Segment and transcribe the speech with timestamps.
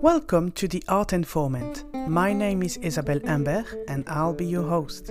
[0.00, 1.84] Welcome to the Art Informant.
[2.06, 5.10] My name is Isabelle Imbert and I'll be your host.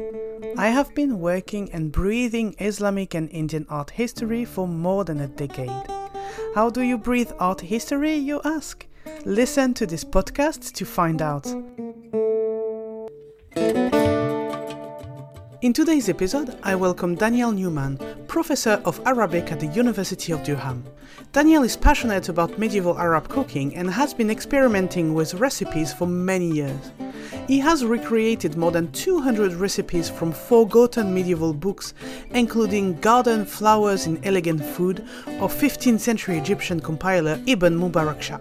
[0.57, 5.27] I have been working and breathing Islamic and Indian art history for more than a
[5.27, 5.87] decade.
[6.55, 8.85] How do you breathe art history, you ask?
[9.25, 11.47] Listen to this podcast to find out.
[15.67, 17.99] In today's episode, I welcome Daniel Newman,
[18.29, 20.85] professor of Arabic at the University of Durham.
[21.33, 26.49] Daniel is passionate about medieval Arab cooking and has been experimenting with recipes for many
[26.49, 26.93] years.
[27.49, 31.93] He has recreated more than 200 recipes from forgotten medieval books,
[32.29, 35.01] including Garden Flowers in Elegant Food
[35.41, 38.39] of 15th century Egyptian compiler Ibn Mubarak Shah.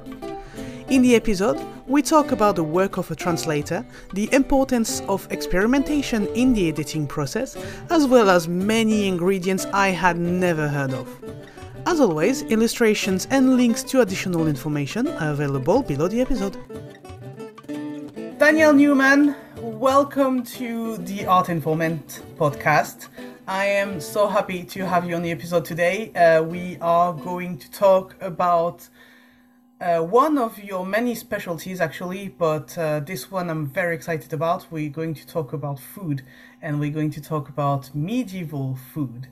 [0.88, 6.28] In the episode, we talk about the work of a translator, the importance of experimentation
[6.28, 7.56] in the editing process,
[7.90, 11.09] as well as many ingredients I had never heard of.
[11.87, 16.57] As always, illustrations and links to additional information are available below the episode.
[18.38, 23.09] Daniel Newman, welcome to the Art Informant podcast.
[23.48, 26.12] I am so happy to have you on the episode today.
[26.14, 28.88] Uh, we are going to talk about
[29.80, 34.66] uh, one of your many specialties, actually, but uh, this one I'm very excited about.
[34.71, 36.23] We're going to talk about food
[36.63, 39.29] and we're going to talk about medieval food.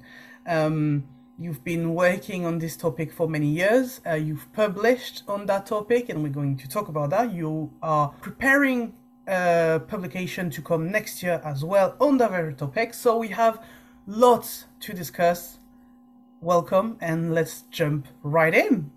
[0.47, 1.05] Um,
[1.39, 4.03] you've been working on this topic for many years.
[4.07, 7.33] Uh, you've published on that topic, and we're going to talk about that.
[7.33, 8.93] You are preparing
[9.27, 12.93] a publication to come next year as well on that very topic.
[12.93, 13.63] So we have
[14.07, 15.57] lots to discuss.
[16.43, 18.91] Welcome, and let's jump right in.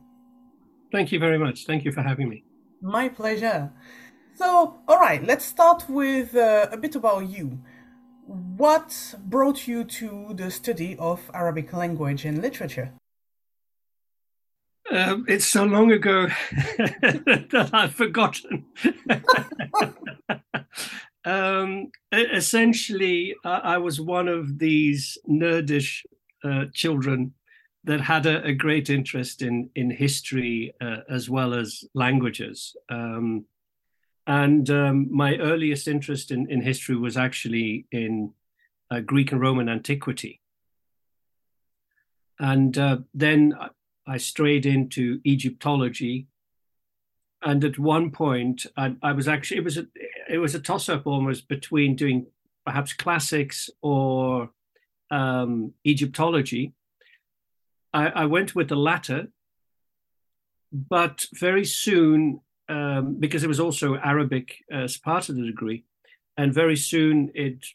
[0.91, 1.65] Thank you very much.
[1.65, 2.43] Thank you for having me.
[2.81, 3.71] My pleasure.
[4.35, 7.59] So, all right, let's start with uh, a bit about you.
[8.25, 12.93] What brought you to the study of Arabic language and literature?
[14.91, 18.65] Um, it's so long ago that I've forgotten.
[21.25, 26.05] um, essentially, I was one of these nerdish
[26.43, 27.33] uh, children
[27.87, 32.75] that had a, a great interest in in history uh, as well as languages.
[32.89, 33.45] Um,
[34.27, 38.33] and um, my earliest interest in, in history was actually in
[38.91, 40.41] uh, Greek and Roman antiquity.
[42.37, 43.53] And uh, then
[44.05, 46.27] I strayed into Egyptology.
[47.41, 49.87] And at one point, I, I was actually it was a
[50.29, 52.27] it was a toss up almost between doing
[52.65, 54.49] perhaps classics or
[55.09, 56.73] um, Egyptology
[57.93, 59.27] I, I went with the latter,
[60.71, 65.85] but very soon, um, because it was also Arabic as part of the degree,
[66.35, 67.65] and very soon it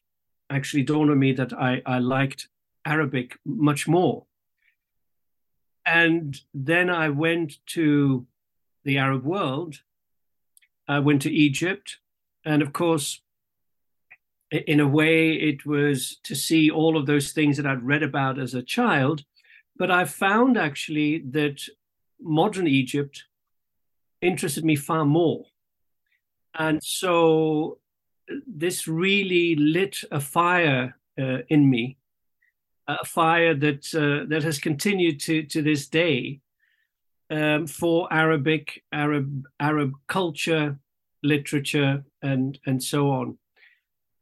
[0.50, 2.48] actually dawned on me that I, I liked
[2.84, 4.26] Arabic much more.
[5.84, 8.26] And then I went to
[8.84, 9.80] the Arab world.
[10.86, 11.98] I went to Egypt.
[12.44, 13.20] And of course,
[14.50, 18.38] in a way, it was to see all of those things that I'd read about
[18.38, 19.24] as a child
[19.76, 21.62] but I found actually that
[22.20, 23.24] modern Egypt
[24.20, 25.46] interested me far more.
[26.54, 27.78] And so
[28.46, 31.96] this really lit a fire uh, in me,
[32.86, 36.40] a fire that uh, that has continued to to this day
[37.30, 40.78] um, for Arabic, Arab Arab culture,
[41.22, 43.38] literature, and and so on.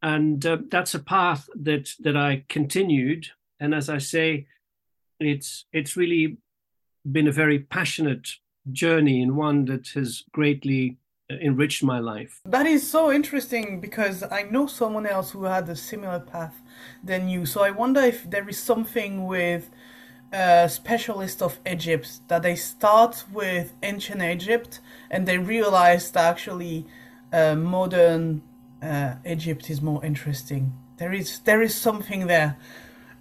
[0.03, 3.29] And uh, that's a path that that I continued.
[3.59, 4.47] And as I say,
[5.21, 6.39] it's it's really
[7.11, 8.29] been a very passionate
[8.73, 10.99] journey and one that has greatly
[11.31, 12.41] uh, enriched my life.
[12.45, 16.61] That is so interesting because I know someone else who had a similar path
[17.03, 17.47] than you.
[17.47, 19.71] So I wonder if there is something with
[20.33, 24.81] a specialist of Egypt that they start with ancient Egypt
[25.11, 26.87] and they realize that actually
[27.33, 28.43] uh, modern
[28.83, 30.73] uh, Egypt is more interesting.
[30.99, 32.57] There is there is something there.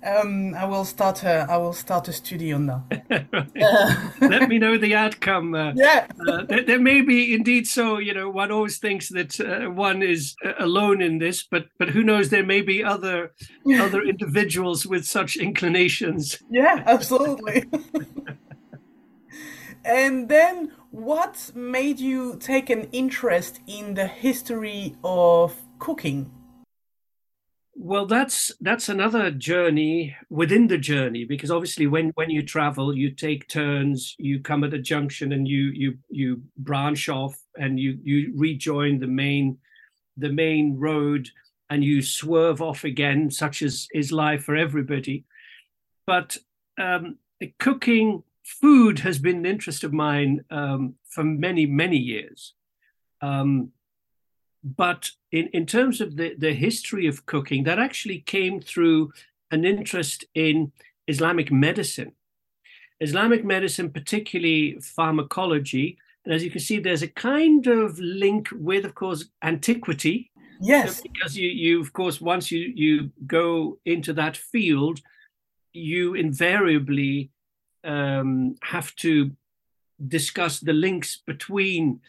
[0.01, 3.03] Um, I will start a I will start a study on that.
[4.21, 5.53] uh, Let me know the outcome.
[5.53, 7.97] Uh, yeah, uh, there, there, may be indeed so.
[7.97, 11.89] You know, one always thinks that uh, one is uh, alone in this, but but
[11.89, 12.29] who knows?
[12.29, 13.33] There may be other
[13.79, 16.41] other individuals with such inclinations.
[16.49, 17.65] Yeah, absolutely.
[19.83, 26.31] and then, what made you take an interest in the history of cooking?
[27.81, 33.09] Well, that's that's another journey within the journey because obviously when when you travel, you
[33.09, 37.97] take turns, you come at a junction, and you you you branch off and you
[38.03, 39.59] you rejoin the main
[40.17, 41.29] the main road,
[41.69, 45.23] and you swerve off again, such as is life for everybody.
[46.05, 46.37] But
[46.77, 47.17] um,
[47.59, 52.55] cooking food has been an interest of mine um, for many, many years.
[53.21, 53.71] Um,
[54.63, 59.11] but in, in terms of the, the history of cooking, that actually came through
[59.51, 60.71] an interest in
[61.07, 62.13] Islamic medicine.
[62.99, 68.85] Islamic medicine, particularly pharmacology, and as you can see, there's a kind of link with,
[68.85, 70.31] of course, antiquity.
[70.61, 71.01] Yes.
[71.01, 74.99] Because you, you of course, once you, you go into that field,
[75.71, 77.31] you invariably
[77.83, 79.31] um, have to
[80.07, 82.01] discuss the links between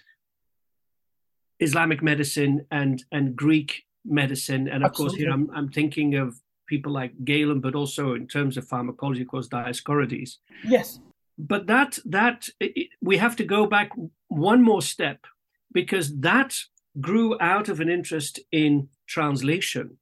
[1.61, 5.19] Islamic medicine and and Greek medicine, and of Absolutely.
[5.19, 9.23] course here I'm I'm thinking of people like Galen, but also in terms of pharmacology,
[9.23, 10.37] of course Dioscorides.
[10.65, 11.01] Yes.
[11.39, 13.91] But that that it, we have to go back
[14.29, 15.27] one more step
[15.73, 16.59] because that
[17.01, 19.99] grew out of an interest in translation.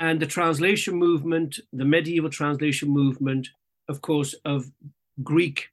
[0.00, 3.48] And the translation movement, the medieval translation movement,
[3.88, 4.70] of course, of
[5.22, 5.70] Greek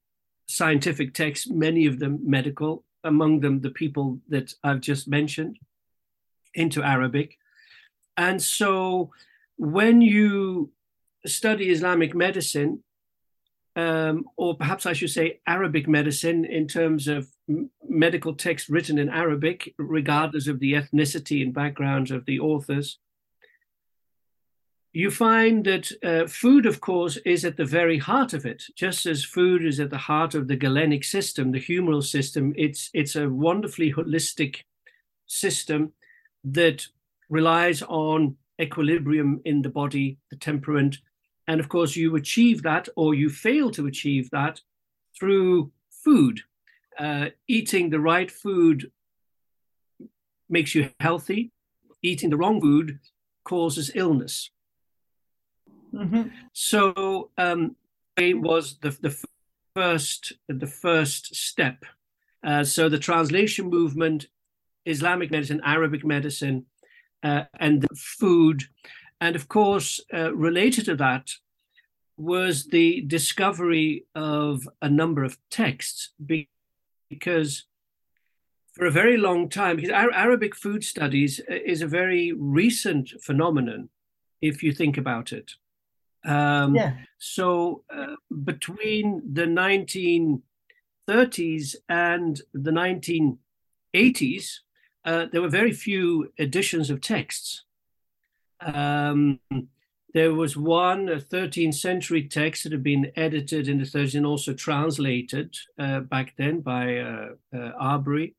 [0.47, 5.57] scientific texts, many of them medical, among them the people that I've just mentioned,
[6.53, 7.37] into Arabic.
[8.17, 9.11] And so
[9.57, 10.71] when you
[11.25, 12.83] study Islamic medicine,
[13.75, 17.27] um, or perhaps I should say Arabic medicine in terms of
[17.87, 22.99] medical text written in Arabic, regardless of the ethnicity and backgrounds of the authors,
[24.95, 28.63] you find that uh, food, of course, is at the very heart of it.
[28.77, 32.91] Just as food is at the heart of the galenic system, the humoral system, it's
[32.93, 34.61] it's a wonderfully holistic
[35.27, 35.91] system
[36.45, 36.87] that
[37.29, 40.99] relies on equilibrium in the body, the temperament,
[41.45, 44.61] and of course, you achieve that or you fail to achieve that
[45.19, 46.39] through food.
[46.97, 48.89] Uh, eating the right food
[50.47, 51.51] makes you healthy.
[52.01, 52.99] Eating the wrong food
[53.43, 54.51] causes illness.
[55.95, 56.29] Mm-hmm.
[56.53, 57.75] So um,
[58.17, 59.15] it was the, the
[59.75, 61.85] first the first step.
[62.43, 64.27] Uh, so the translation movement,
[64.85, 66.65] Islamic medicine, Arabic medicine,
[67.23, 68.63] uh, and food,
[69.21, 71.31] and of course uh, related to that
[72.17, 76.11] was the discovery of a number of texts
[77.09, 77.65] because
[78.73, 83.89] for a very long time because arabic food studies uh, is a very recent phenomenon
[84.41, 85.55] if you think about it
[86.25, 86.97] um, yeah.
[87.17, 94.59] So uh, between the 1930s and the 1980s,
[95.05, 97.63] uh, there were very few editions of texts.
[98.59, 99.39] Um,
[100.13, 104.25] there was one, a 13th century text that had been edited in the 30s and
[104.25, 108.33] also translated uh, back then by uh, uh, Arberry.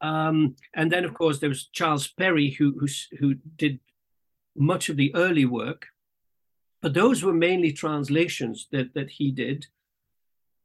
[0.00, 2.88] Um, and then, of course, there was Charles Perry, who, who,
[3.18, 3.78] who did
[4.56, 5.86] much of the early work.
[6.82, 9.66] But those were mainly translations that, that he did.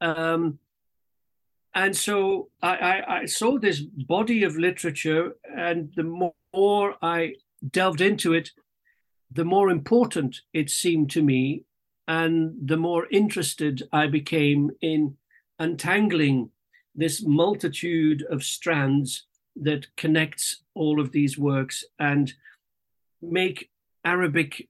[0.02, 0.60] Um,
[1.74, 7.36] and so I, I, I, saw this body of literature, and the more I
[7.72, 8.52] delved into it,
[9.32, 11.64] the more important it seemed to me,
[12.08, 15.18] and the more interested I became in
[15.60, 16.52] untangling
[16.94, 19.24] this multitude of strands
[19.58, 22.34] that connects all of these works and
[23.22, 23.70] make
[24.04, 24.70] Arabic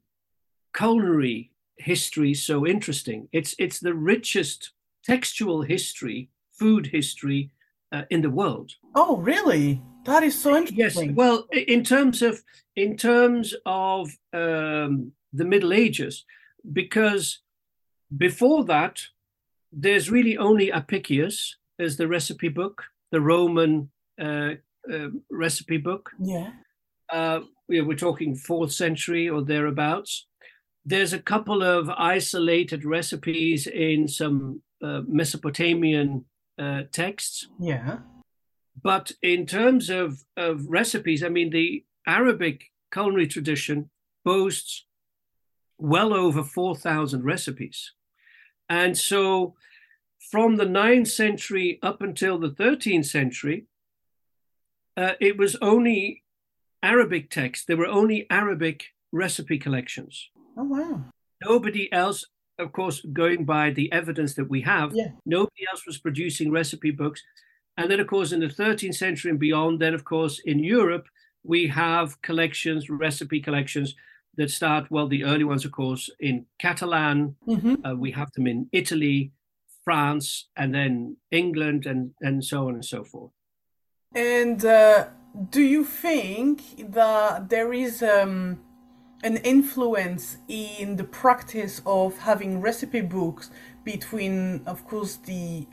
[0.75, 3.27] culinary history so interesting.
[3.31, 4.71] It's it's the richest
[5.03, 7.51] textual history, food history
[7.91, 8.73] uh, in the world.
[8.95, 9.81] Oh, really?
[10.05, 11.09] That is so interesting.
[11.09, 11.15] Yes.
[11.15, 12.43] Well, in terms of
[12.75, 16.25] in terms of um, the Middle Ages,
[16.71, 17.39] because
[18.15, 19.01] before that,
[19.71, 23.89] there's really only Apicius as the recipe book, the Roman
[24.21, 24.53] uh,
[24.91, 26.11] uh, recipe book.
[26.19, 26.51] Yeah.
[27.09, 30.27] Uh, we're talking fourth century or thereabouts
[30.85, 36.25] there's a couple of isolated recipes in some uh, Mesopotamian
[36.59, 37.47] uh, texts.
[37.59, 37.99] Yeah.
[38.81, 43.89] But in terms of, of recipes, I mean, the Arabic culinary tradition
[44.23, 44.85] boasts
[45.77, 47.93] well over 4,000 recipes.
[48.69, 49.55] And so
[50.31, 53.65] from the 9th century up until the 13th century,
[54.95, 56.23] uh, it was only
[56.81, 57.65] Arabic texts.
[57.65, 60.29] There were only Arabic recipe collections.
[60.57, 61.03] Oh, wow.
[61.43, 62.25] Nobody else,
[62.59, 65.09] of course, going by the evidence that we have, yeah.
[65.25, 67.21] nobody else was producing recipe books.
[67.77, 71.07] And then, of course, in the 13th century and beyond, then, of course, in Europe,
[71.43, 73.95] we have collections, recipe collections
[74.37, 77.35] that start, well, the early ones, of course, in Catalan.
[77.47, 77.85] Mm-hmm.
[77.85, 79.31] Uh, we have them in Italy,
[79.83, 83.31] France, and then England, and, and so on and so forth.
[84.13, 85.07] And uh,
[85.49, 88.59] do you think that there is um,
[89.25, 93.49] an influence in the practice of having recipe books
[93.83, 95.67] between, of course, the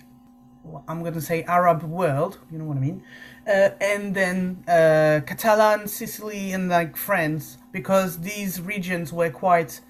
[0.89, 3.03] I'm going to say Arab world, you know what I mean,
[3.49, 9.81] uh, and then uh, Catalan, Sicily, and like France, because these regions were quite,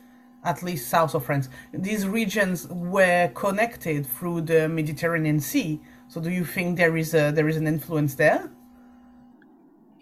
[0.44, 5.78] at least south of France, these regions were connected through the Mediterranean Sea.
[6.08, 8.50] So, do you think there is a there is an influence there?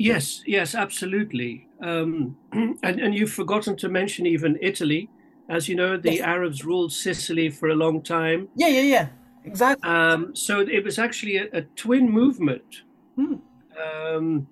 [0.00, 1.68] Yes, yes, absolutely.
[1.82, 5.10] Um, and and you've forgotten to mention even Italy,
[5.50, 6.22] as you know, the yes.
[6.22, 8.48] Arabs ruled Sicily for a long time.
[8.56, 9.08] Yeah, yeah, yeah.
[9.44, 9.88] Exactly.
[9.88, 12.82] Um, so it was actually a, a twin movement.
[13.16, 13.34] Hmm.
[13.78, 14.48] Um,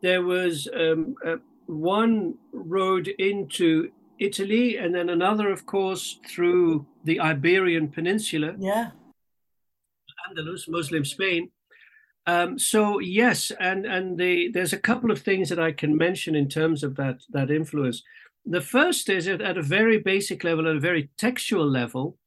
[0.00, 3.90] there was um, uh, one road into
[4.20, 8.54] Italy, and then another, of course, through the Iberian Peninsula.
[8.58, 8.90] Yeah.
[10.28, 11.50] Andalus, Muslim Spain.
[12.26, 16.34] Um, so yes, and and the, there's a couple of things that I can mention
[16.34, 18.02] in terms of that that influence.
[18.46, 22.18] The first is at, at a very basic level, at a very textual level,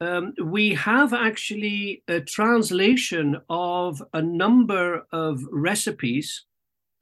[0.00, 6.44] um, we have actually a translation of a number of recipes,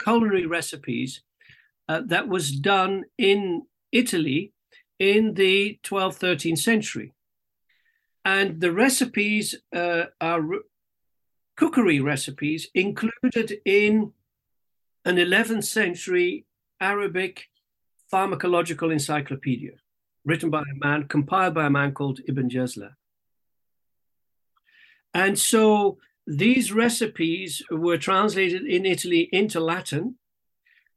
[0.03, 1.23] culinary recipes,
[1.89, 4.53] uh, that was done in Italy
[4.99, 7.13] in the 12th, 13th century.
[8.25, 10.43] And the recipes uh, are
[11.57, 14.13] cookery recipes included in
[15.05, 16.47] an 11th century
[16.81, 17.47] Arabic
[18.13, 19.73] pharmacological encyclopedia
[20.25, 22.91] written by a man, compiled by a man called Ibn Jazla.
[25.15, 30.17] And so these recipes were translated in Italy into Latin.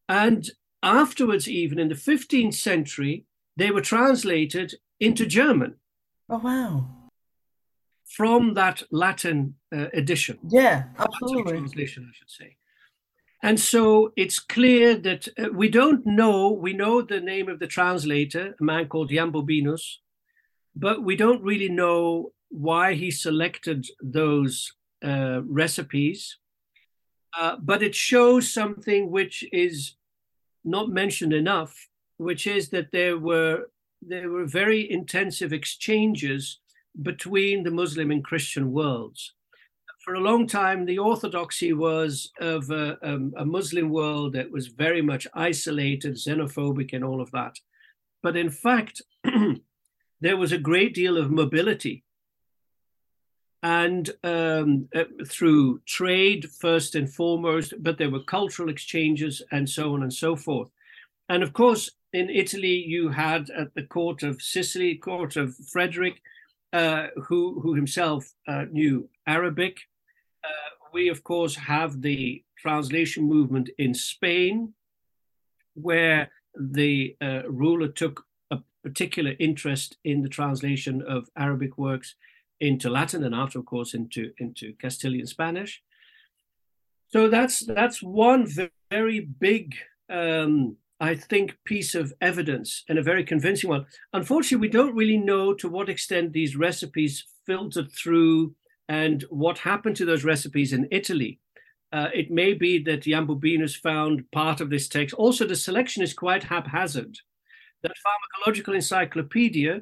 [0.10, 0.50] And
[0.82, 3.26] afterwards, even in the 15th century,
[3.56, 5.76] they were translated into German.
[6.30, 6.99] Oh, wow.
[8.16, 10.40] From that Latin uh, edition.
[10.50, 11.54] Yeah, absolutely.
[11.54, 12.58] Translation, I should say.
[13.42, 17.68] And so it's clear that uh, we don't know, we know the name of the
[17.68, 19.98] translator, a man called Jamboninus,
[20.76, 24.74] but we don't really know why he selected those
[25.04, 26.38] uh, recipes.
[27.38, 29.96] Uh, but it shows something which is
[30.66, 31.88] not mentioned enough,
[32.18, 33.70] which is that there were
[34.02, 36.60] there were very intensive exchanges
[37.02, 39.34] between the Muslim and Christian worlds
[40.10, 44.68] for a long time, the orthodoxy was of a, um, a, Muslim world that was
[44.68, 47.56] very much isolated, xenophobic, and all of that.
[48.24, 49.02] But in fact,
[50.22, 52.04] there was a great deal of mobility.
[53.62, 59.94] And um, uh, through trade, first and foremost, but there were cultural exchanges and so
[59.94, 60.70] on and so forth.
[61.28, 66.22] And of course, in Italy, you had at the court of Sicily, court of Frederick,
[66.74, 69.80] uh, who, who himself uh, knew Arabic.
[70.44, 74.74] Uh, we, of course, have the translation movement in Spain,
[75.74, 82.16] where the uh, ruler took a particular interest in the translation of Arabic works
[82.60, 85.82] into Latin and after, of course, into, into Castilian Spanish.
[87.12, 88.46] So that's that's one
[88.92, 89.76] very big
[90.10, 93.86] um, I think, piece of evidence and a very convincing one.
[94.14, 98.54] Unfortunately, we don't really know to what extent these recipes filtered through
[98.90, 101.40] and what happened to those recipes in Italy.
[101.92, 105.16] Uh, it may be that Jamboninus found part of this text.
[105.16, 107.18] Also, the selection is quite haphazard.
[107.82, 107.94] That
[108.46, 109.82] pharmacological encyclopedia,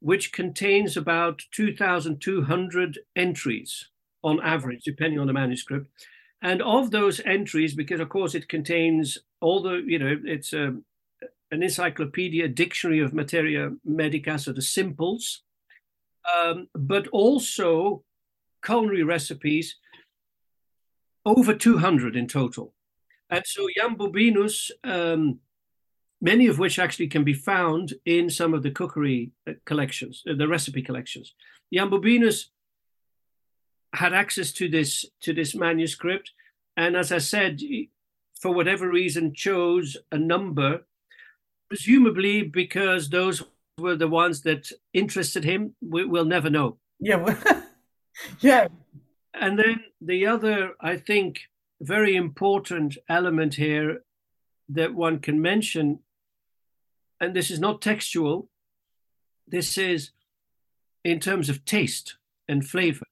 [0.00, 3.88] which contains about 2,200 entries
[4.22, 5.86] on average, depending on the manuscript,
[6.46, 10.68] and of those entries, because of course it contains all the, you know, it's a,
[10.68, 10.84] um,
[11.50, 15.42] an encyclopedia, dictionary of materia medica, so the simples,
[16.36, 18.04] um, but also
[18.64, 19.74] culinary recipes,
[21.24, 22.72] over 200 in total.
[23.28, 25.40] And so Jamboninus, um,
[26.20, 30.34] many of which actually can be found in some of the cookery uh, collections, uh,
[30.34, 31.34] the recipe collections.
[31.74, 32.50] Jamboninus
[33.92, 36.30] had access to this to this manuscript,
[36.76, 37.60] and as I said,
[38.40, 40.86] for whatever reason, chose a number,
[41.68, 43.42] presumably because those
[43.78, 45.74] were the ones that interested him.
[45.80, 46.78] We, will never know.
[47.00, 47.36] Yeah,
[48.40, 48.68] yeah.
[49.34, 51.40] And then the other, I think,
[51.80, 54.02] very important element here
[54.68, 56.00] that one can mention,
[57.20, 58.48] and this is not textual,
[59.46, 60.10] this is
[61.04, 62.16] in terms of taste
[62.48, 63.06] and flavor.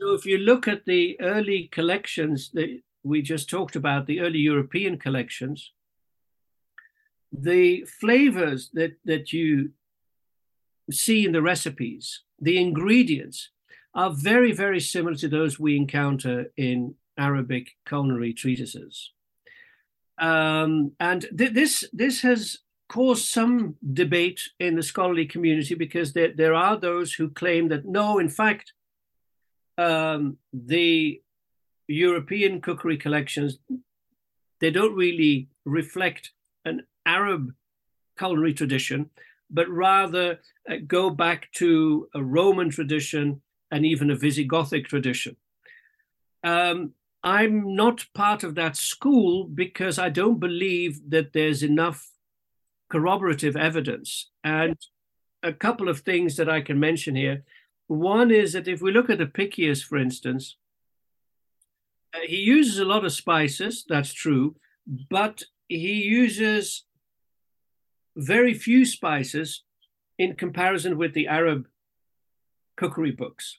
[0.00, 4.38] So if you look at the early collections that we just talked about, the early
[4.38, 5.72] European collections,
[7.32, 9.70] the flavors that, that you
[10.90, 13.50] see in the recipes, the ingredients,
[13.94, 19.12] are very, very similar to those we encounter in, Arabic culinary treatises.
[20.18, 22.58] Um, and th- this this has
[22.88, 27.86] caused some debate in the scholarly community because there, there are those who claim that
[27.86, 28.72] no, in fact,
[29.78, 31.20] um, the
[31.86, 33.58] European cookery collections
[34.60, 36.32] they don't really reflect
[36.64, 37.52] an Arab
[38.16, 39.10] culinary tradition,
[39.50, 40.40] but rather
[40.70, 45.36] uh, go back to a Roman tradition and even a Visigothic tradition.
[46.42, 52.10] Um, I'm not part of that school because I don't believe that there's enough
[52.90, 54.30] corroborative evidence.
[54.44, 54.76] And
[55.42, 57.44] a couple of things that I can mention here.
[57.86, 60.56] One is that if we look at Apicius, for instance,
[62.14, 64.56] uh, he uses a lot of spices, that's true,
[65.10, 66.84] but he uses
[68.16, 69.64] very few spices
[70.18, 71.66] in comparison with the Arab
[72.76, 73.58] cookery books.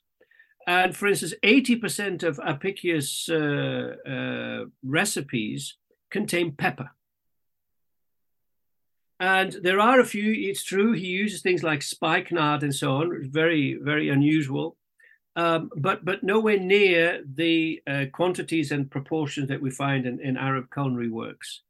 [0.67, 5.77] And for instance, 80% of Apicius' uh, uh, recipes
[6.09, 6.89] contain pepper.
[9.19, 13.29] And there are a few, it's true, he uses things like spikenard and so on,
[13.31, 14.75] very, very unusual,
[15.37, 20.37] um, but, but nowhere near the uh, quantities and proportions that we find in, in
[20.37, 21.61] Arab culinary works.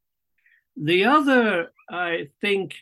[0.76, 2.74] The other, I think,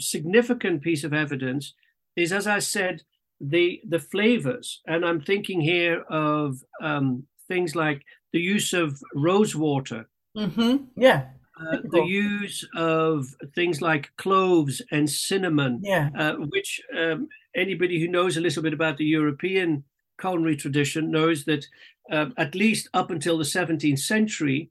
[0.00, 1.74] significant piece of evidence
[2.16, 3.02] is, as I said,
[3.40, 9.56] the the flavors, and I'm thinking here of um, things like the use of rose
[9.56, 10.08] water.
[10.36, 10.84] Mm-hmm.
[10.96, 11.26] Yeah.
[11.60, 16.10] Uh, the use of things like cloves and cinnamon, yeah.
[16.18, 19.84] uh, which um, anybody who knows a little bit about the European
[20.20, 21.64] culinary tradition knows that
[22.10, 24.70] uh, at least up until the 17th century,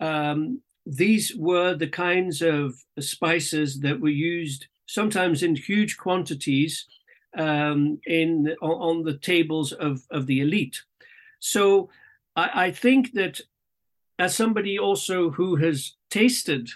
[0.00, 6.86] um, these were the kinds of spices that were used sometimes in huge quantities
[7.36, 10.80] um, in on, on, the tables of, of the elite.
[11.40, 11.90] So
[12.34, 13.40] I, I, think that
[14.18, 16.68] as somebody also who has tasted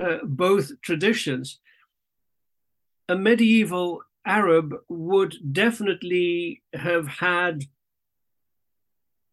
[0.00, 1.60] uh, both traditions,
[3.08, 7.64] a medieval Arab would definitely have had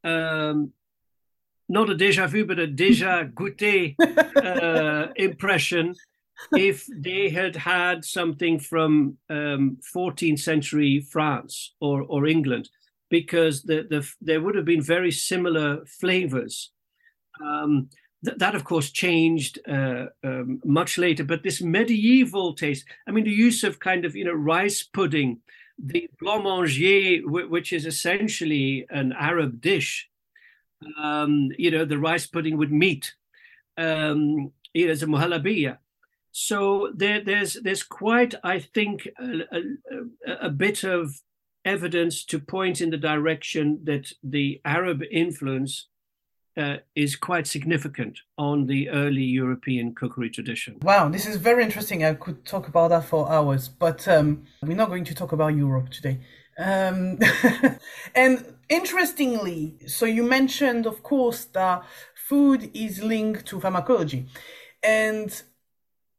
[0.04, 0.74] um,
[1.70, 3.96] not a déjà vu, but a déjà goûté
[4.36, 5.96] uh, impression
[6.56, 12.70] if they had had something from um, 14th century France or, or England,
[13.10, 16.72] because the, the, there would have been very similar flavors.
[17.44, 17.90] Um,
[18.24, 21.24] th- that, of course, changed uh, um, much later.
[21.24, 25.40] But this medieval taste, I mean, the use of kind of, you know, rice pudding,
[25.78, 30.10] the blanc w- which is essentially an Arab dish,
[31.02, 33.14] um, you know, the rice pudding with meat,
[33.78, 34.52] um,
[34.86, 35.78] know, it's a muhalabiya.
[36.32, 41.22] So there, there's there's quite, I think, a, a, a, bit of
[41.66, 45.88] evidence to point in the direction that the Arab influence
[46.58, 50.78] uh, is quite significant on the early European cookery tradition.
[50.82, 52.04] Wow, this is very interesting.
[52.04, 55.56] I could talk about that for hours, but um, we're not going to talk about
[55.56, 56.20] Europe today.
[56.58, 57.20] Um,
[58.16, 61.84] and interestingly, so you mentioned, of course, that
[62.16, 64.28] food is linked to pharmacology.
[64.84, 65.42] And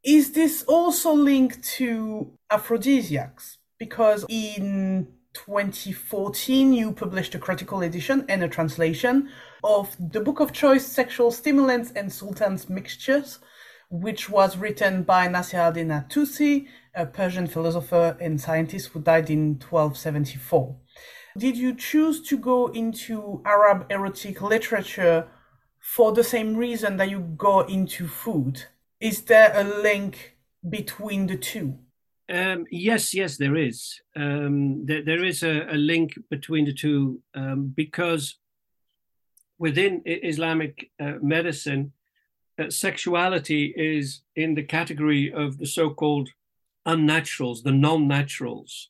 [0.03, 3.59] is this also linked to aphrodisiacs?
[3.79, 9.29] Because in 2014, you published a critical edition and a translation
[9.62, 13.38] of the book of choice Sexual Stimulants and Sultan's Mixtures,
[13.90, 19.59] which was written by Nasir al-Din Tusi, a Persian philosopher and scientist who died in
[19.59, 20.77] 1274.
[21.37, 25.29] Did you choose to go into Arab erotic literature
[25.81, 28.64] for the same reason that you go into food?
[29.01, 30.37] Is there a link
[30.68, 31.79] between the two?
[32.29, 34.01] Um, yes, yes, there is.
[34.16, 38.38] Um, there, there is a, a, link between the two um, because
[39.59, 41.93] within Islamic uh, medicine,
[42.59, 46.29] uh, sexuality is in the category of the so called
[46.87, 48.88] unnaturals, the non naturals.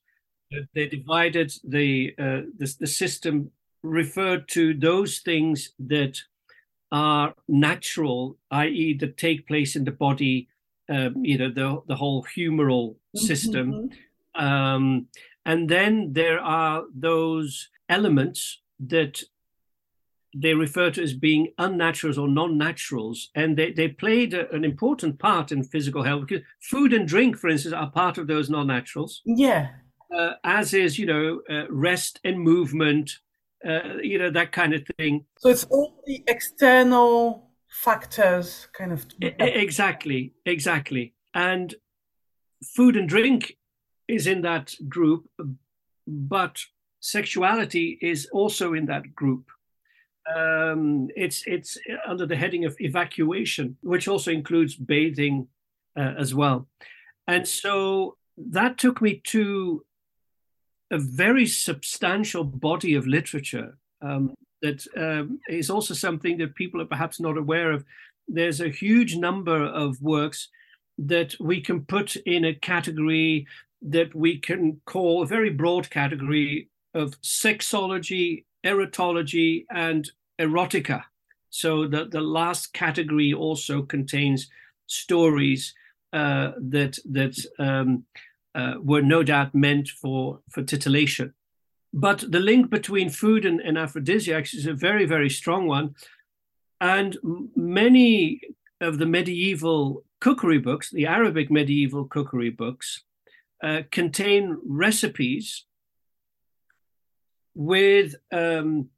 [0.74, 3.50] They divided the, uh, the, the system
[3.82, 6.18] referred to those things that
[6.90, 10.48] are natural, i.e., that take place in the body,
[10.90, 14.44] um, you know, the the whole humoral system, mm-hmm.
[14.44, 15.06] um,
[15.46, 19.22] and then there are those elements that
[20.34, 25.18] they refer to as being unnaturals or non-naturals, and they, they played a, an important
[25.18, 29.22] part in physical health because food and drink, for instance, are part of those non-naturals.
[29.26, 29.68] Yeah.
[30.14, 33.10] Uh, as is, you know, uh, rest and movement,
[33.66, 35.24] uh, you know, that kind of thing.
[35.38, 39.06] So it's all the external factors, kind of.
[39.20, 41.14] Exactly, exactly.
[41.34, 41.74] And
[42.76, 43.56] food and drink
[44.08, 45.28] is in that group,
[46.06, 46.58] but
[47.00, 49.46] sexuality is also in that group.
[50.34, 55.48] Um, it's it's under the heading of evacuation, which also includes bathing
[55.96, 56.68] uh, as well.
[57.26, 59.84] And so that took me to
[60.90, 66.86] a very substantial body of literature um, that um, is also something that people are
[66.86, 67.84] perhaps not aware of.
[68.28, 70.48] There's a huge number of works
[70.98, 73.46] that we can put in a category
[73.80, 81.04] that we can call a very broad category of sexology, erotology, and erotica.
[81.50, 84.48] So the, the last category also contains
[84.86, 85.74] stories
[86.12, 88.04] uh, that that um,
[88.54, 91.32] uh, were no doubt meant for for titillation.
[91.92, 95.94] But the link between food and, and aphrodisiacs is a very very strong one,
[96.80, 97.16] and
[97.56, 98.40] many
[98.80, 103.04] of the medieval cookery books, the Arabic medieval cookery books,
[103.62, 105.64] uh, contain recipes
[107.54, 108.88] with um,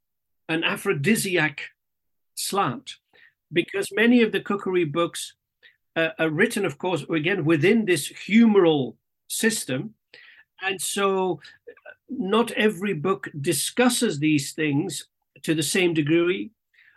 [0.47, 1.71] an aphrodisiac
[2.35, 2.95] slant,
[3.51, 5.33] because many of the cookery books
[5.95, 8.95] uh, are written, of course, again within this humoral
[9.27, 9.93] system,
[10.61, 11.39] and so
[11.69, 15.07] uh, not every book discusses these things
[15.43, 16.51] to the same degree,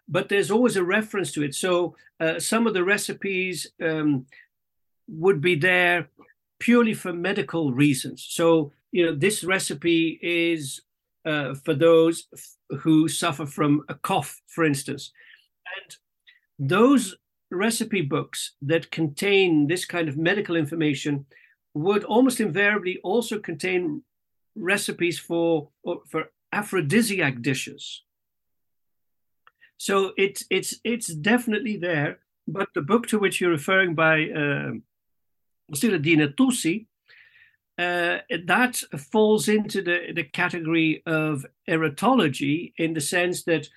[0.08, 1.54] but there's always a reference to it.
[1.54, 4.26] So uh, some of the recipes um,
[5.06, 6.08] would be there
[6.58, 8.26] purely for medical reasons.
[8.28, 10.80] So, you know, this recipe is
[11.24, 12.28] uh, for those
[12.80, 15.12] who suffer from a cough, for instance.
[15.76, 17.16] And those
[17.50, 21.26] recipe books that contain this kind of medical information
[21.74, 24.02] would almost invariably also contain
[24.54, 25.70] recipes for
[26.08, 28.02] for aphrodisiac dishes.
[29.76, 32.18] So it's it's it's definitely there.
[32.46, 34.72] But the book to which you're referring by uh,
[35.74, 36.86] Siraddin Tusi,
[37.78, 43.68] uh, that falls into the, the category of erotology in the sense that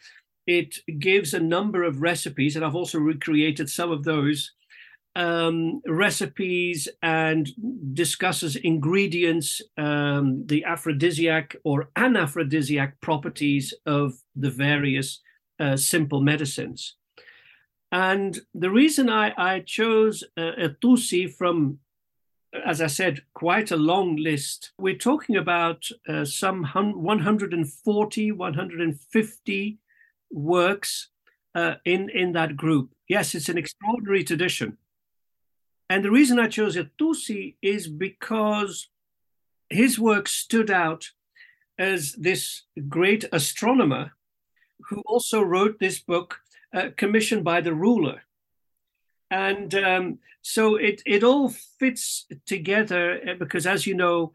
[0.47, 4.51] it gives a number of recipes, and I've also recreated some of those
[5.15, 7.49] um, recipes and
[7.93, 15.19] discusses ingredients, um, the aphrodisiac or anaphrodisiac properties of the various
[15.59, 16.95] uh, simple medicines.
[17.91, 21.79] And the reason I, I chose uh, Tusi from,
[22.65, 29.77] as I said, quite a long list, we're talking about uh, some 140, 150
[30.31, 31.09] works
[31.55, 32.91] uh, in, in that group.
[33.07, 34.77] Yes, it's an extraordinary tradition.
[35.89, 38.89] And the reason I chose Tusi is because
[39.69, 41.09] his work stood out
[41.77, 44.11] as this great astronomer
[44.89, 46.39] who also wrote this book
[46.73, 48.21] uh, commissioned by the ruler.
[49.31, 54.33] And um, so it, it all fits together uh, because, as you know,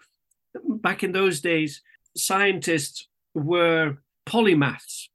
[0.65, 1.83] back in those days,
[2.17, 5.09] scientists were polymaths.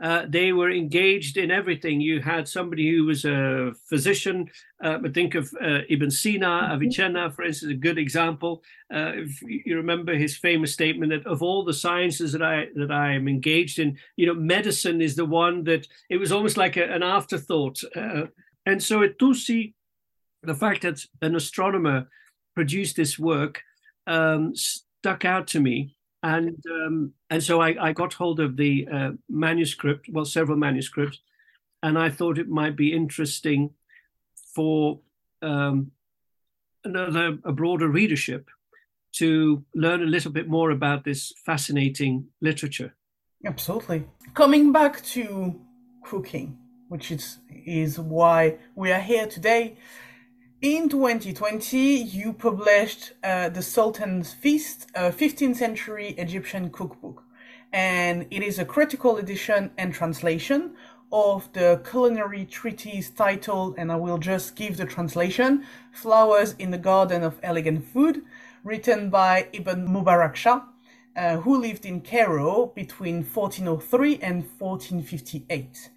[0.00, 2.00] Uh, they were engaged in everything.
[2.00, 4.48] You had somebody who was a physician,
[4.82, 6.72] uh, but think of uh, Ibn Sina, mm-hmm.
[6.72, 8.62] Avicenna, for instance, a good example.
[8.94, 12.92] Uh, if you remember his famous statement that of all the sciences that I that
[12.92, 16.76] I am engaged in, you know, medicine is the one that it was almost like
[16.76, 17.82] a, an afterthought.
[18.68, 19.74] And so at Tusi,
[20.42, 22.08] the fact that an astronomer
[22.54, 23.62] produced this work
[24.06, 28.88] um, stuck out to me and um, and so I, I, got hold of the
[28.92, 31.20] uh, manuscript, well, several manuscripts,
[31.82, 33.70] and I thought it might be interesting
[34.54, 34.98] for
[35.42, 35.92] um,
[36.84, 38.50] another a broader readership
[39.12, 42.94] to learn a little bit more about this fascinating literature.
[43.46, 44.04] Absolutely.
[44.34, 45.60] Coming back to
[46.04, 49.76] cooking, which is is why we are here today.
[50.60, 57.22] In 2020, you published uh, The Sultan's Feast, a 15th century Egyptian cookbook,
[57.72, 60.72] and it is a critical edition and translation
[61.12, 66.78] of the culinary treatise titled, and I will just give the translation, Flowers in the
[66.78, 68.22] Garden of Elegant Food,
[68.64, 70.62] written by Ibn Mubarak Shah,
[71.16, 75.90] uh, who lived in Cairo between 1403 and 1458.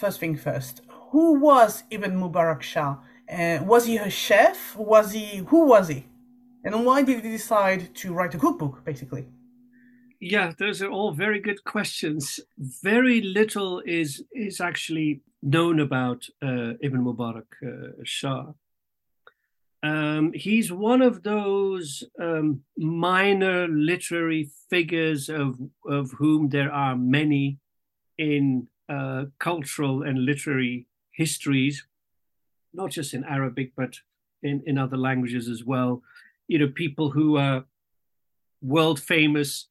[0.00, 2.96] First thing first, who was Ibn Mubarak Shah?
[3.30, 4.74] Uh, was he a chef?
[4.74, 6.06] Was he who was he?
[6.64, 9.26] And why did he decide to write a cookbook, basically?
[10.18, 12.40] Yeah, those are all very good questions.
[12.82, 18.52] Very little is is actually known about uh, Ibn Mubarak uh, Shah.
[19.82, 27.58] Um, he's one of those um, minor literary figures of of whom there are many
[28.16, 31.86] in uh, cultural and literary histories
[32.72, 33.96] not just in Arabic, but
[34.42, 36.02] in, in other languages as well.
[36.48, 37.64] You know, people who are
[38.62, 39.66] world famous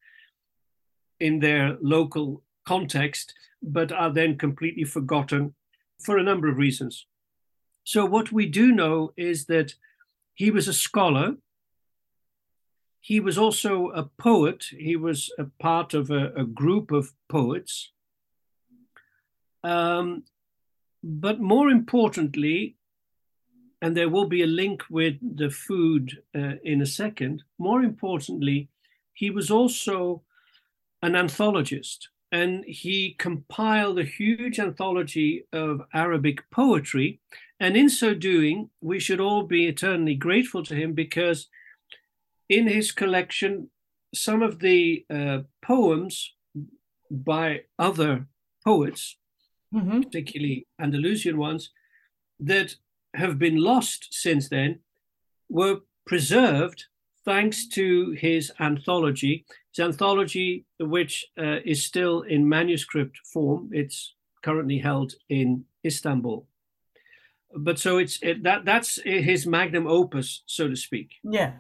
[1.19, 5.53] in their local context, but are then completely forgotten
[5.99, 7.05] for a number of reasons.
[7.83, 9.73] So, what we do know is that
[10.33, 11.35] he was a scholar.
[13.01, 14.65] He was also a poet.
[14.77, 17.91] He was a part of a, a group of poets.
[19.63, 20.23] Um,
[21.03, 22.75] but more importantly,
[23.81, 28.69] and there will be a link with the food uh, in a second, more importantly,
[29.13, 30.23] he was also
[31.01, 37.19] an anthologist and he compiled a huge anthology of Arabic poetry.
[37.59, 41.47] And in so doing, we should all be eternally grateful to him because
[42.47, 43.69] in his collection,
[44.13, 46.33] some of the uh, poems
[47.09, 48.27] by other
[48.63, 49.17] poets,
[49.73, 50.01] mm-hmm.
[50.01, 51.71] particularly Andalusian ones,
[52.39, 52.75] that
[53.13, 54.79] have been lost since then,
[55.49, 56.85] were preserved
[57.25, 59.45] thanks to his anthology.
[59.75, 66.47] His anthology, which uh, is still in manuscript form, it's currently held in Istanbul.
[67.55, 71.15] But so it's it, that that's his magnum opus, so to speak.
[71.23, 71.53] Yeah.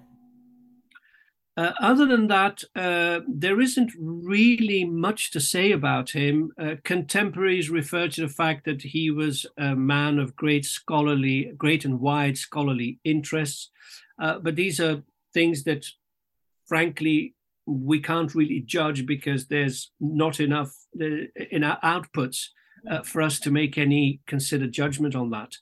[1.59, 6.53] Uh, other than that, uh, there isn't really much to say about him.
[6.57, 11.83] Uh, contemporaries refer to the fact that he was a man of great scholarly, great
[11.83, 13.71] and wide scholarly interests.
[14.21, 15.85] Uh, but these are things that,
[16.65, 22.51] frankly, we can't really judge because there's not enough uh, in our outputs
[22.89, 25.57] uh, for us to make any considered judgment on that.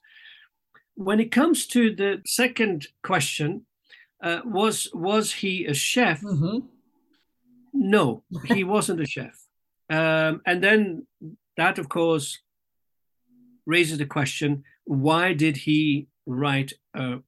[0.94, 3.66] When it comes to the second question,
[4.22, 6.20] uh, was was he a chef?
[6.20, 6.66] Mm-hmm.
[7.72, 9.38] No, he wasn't a chef.
[9.90, 11.06] Um, and then
[11.56, 12.38] that, of course,
[13.66, 17.18] raises the question: Why did he write a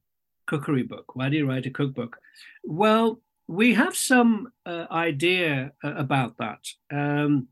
[0.46, 1.14] cookery book?
[1.14, 2.18] Why did he write a cookbook?
[2.64, 6.66] Well, we have some uh, idea uh, about that.
[6.92, 7.48] Um,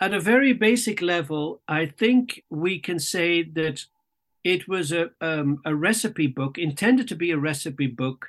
[0.00, 3.84] at a very basic level, I think we can say that
[4.44, 8.28] it was a, um, a recipe book intended to be a recipe book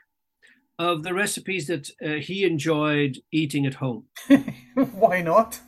[0.80, 4.06] of the recipes that uh, he enjoyed eating at home.
[4.76, 5.60] Why not?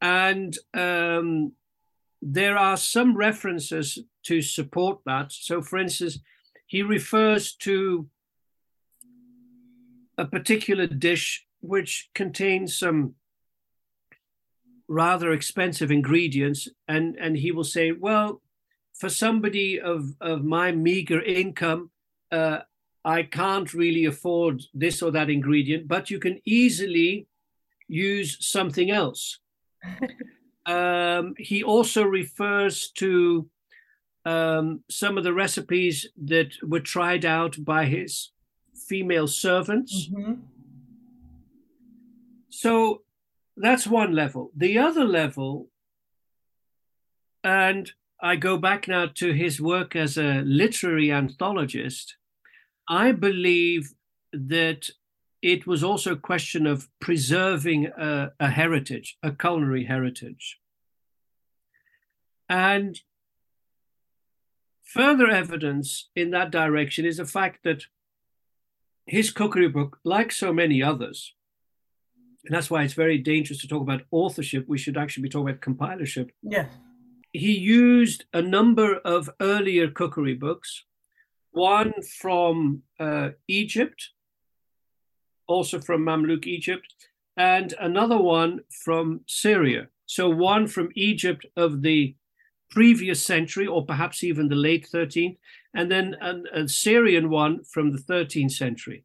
[0.00, 1.52] and um,
[2.22, 5.32] there are some references to support that.
[5.32, 6.18] So, for instance,
[6.66, 8.08] he refers to
[10.16, 13.14] a particular dish which contains some
[14.88, 18.42] rather expensive ingredients, and, and he will say, Well,
[18.94, 21.90] for somebody of, of my meager income,
[22.30, 22.60] uh,
[23.04, 27.26] I can't really afford this or that ingredient, but you can easily
[27.86, 29.38] use something else.
[30.66, 33.48] um, he also refers to
[34.24, 38.30] um, some of the recipes that were tried out by his
[38.88, 40.08] female servants.
[40.08, 40.34] Mm-hmm.
[42.48, 43.02] So
[43.56, 44.50] that's one level.
[44.56, 45.68] The other level,
[47.42, 52.14] and I go back now to his work as a literary anthologist
[52.88, 53.94] I believe
[54.32, 54.88] that
[55.42, 60.58] it was also a question of preserving a, a heritage, a culinary heritage.
[62.48, 63.00] And
[64.82, 67.84] further evidence in that direction is the fact that
[69.06, 71.34] his cookery book, like so many others,
[72.44, 74.66] and that's why it's very dangerous to talk about authorship.
[74.68, 76.30] We should actually be talking about compilership.
[76.42, 76.66] Yeah.
[77.32, 80.84] He used a number of earlier cookery books
[81.54, 84.10] one from uh, Egypt,
[85.46, 86.92] also from Mamluk Egypt,
[87.36, 89.88] and another one from Syria.
[90.06, 92.16] So one from Egypt of the
[92.70, 95.36] previous century, or perhaps even the late 13th,
[95.74, 99.04] and then a, a Syrian one from the 13th century.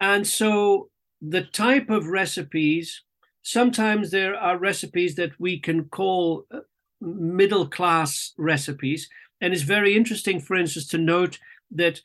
[0.00, 3.02] And so the type of recipes,
[3.42, 6.60] sometimes there are recipes that we can call uh,
[7.00, 9.08] middle class recipes,
[9.40, 11.38] and it's very interesting, for instance, to note
[11.70, 12.00] that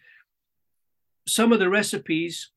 [1.28, 2.52] some of the recipes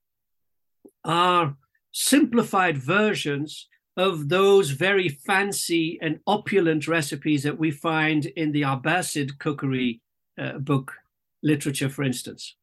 [1.04, 1.56] are
[1.92, 9.38] simplified versions of those very fancy and opulent recipes that we find in the Abbasid
[9.38, 10.02] cookery
[10.38, 10.92] uh, book
[11.42, 12.56] literature, for instance.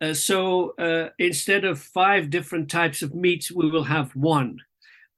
[0.00, 4.58] Uh, so uh, instead of five different types of meats, we will have one.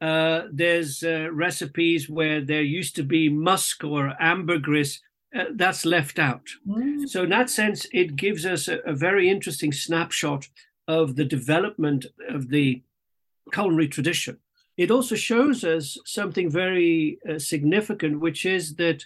[0.00, 5.00] Uh, there's uh, recipes where there used to be musk or ambergris
[5.34, 6.46] uh, that's left out.
[6.66, 7.08] Mm.
[7.08, 10.48] So, in that sense, it gives us a, a, very interesting snapshot
[10.86, 12.82] of the development of the
[13.52, 14.38] culinary tradition.
[14.76, 19.04] It also shows us something very uh, significant, which is that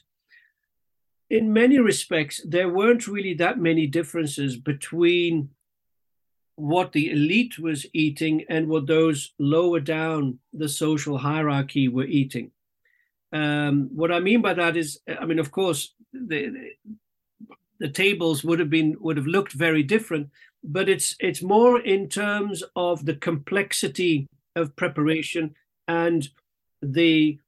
[1.30, 5.50] in many respects, there weren't really that many differences between
[6.56, 12.50] what the elite was eating and what those lower down the social hierarchy were eating.
[13.32, 15.94] Um, what I mean by that is, I mean, of course,
[16.26, 16.72] the,
[17.78, 20.30] the tables would have been would have looked very different,
[20.62, 24.26] but it's it's more in terms of the complexity
[24.56, 25.54] of preparation
[25.86, 26.28] and
[26.82, 27.38] the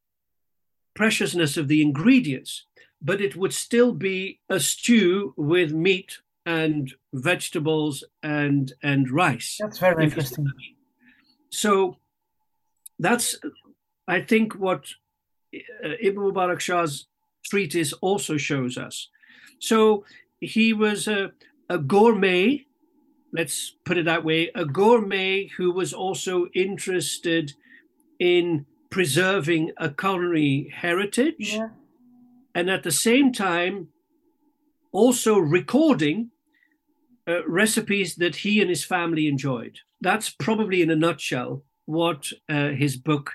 [0.94, 2.66] preciousness of the ingredients.
[3.02, 9.56] But it would still be a stew with meat and vegetables and and rice.
[9.60, 10.50] That's very interesting.
[11.50, 11.96] So
[12.98, 13.38] that's
[14.06, 14.86] I think what
[15.54, 17.06] uh, Ibn Mubarak Shah's
[17.44, 19.08] treatise also shows us.
[19.58, 20.04] So
[20.40, 21.32] he was a,
[21.68, 22.66] a gourmet,
[23.32, 27.52] let's put it that way, a gourmet who was also interested
[28.18, 31.68] in preserving a culinary heritage Yeah.
[32.54, 33.88] and at the same time
[34.92, 36.30] also recording
[37.28, 39.78] uh, recipes that he and his family enjoyed.
[40.00, 43.32] That's probably in a nutshell what uh, his book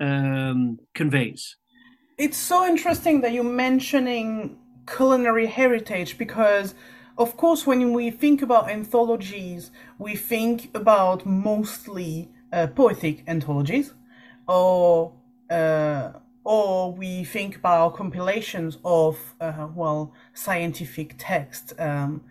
[0.00, 1.56] um, conveys.
[2.18, 6.74] It's so interesting that you're mentioning culinary heritage because,
[7.18, 13.92] of course, when we think about anthologies, we think about mostly uh, poetic anthologies,
[14.48, 15.12] or
[15.50, 22.22] uh, or we think about compilations of uh, well scientific texts Um,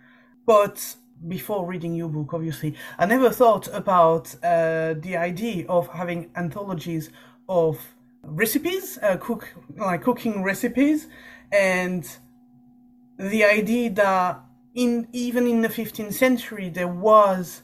[0.46, 0.96] but
[1.28, 7.10] before reading your book, obviously, I never thought about uh, the idea of having anthologies
[7.48, 7.95] of
[8.28, 11.06] recipes, uh, cook like cooking recipes,
[11.52, 12.08] and
[13.18, 14.40] the idea that
[14.74, 17.62] in even in the 15th century there was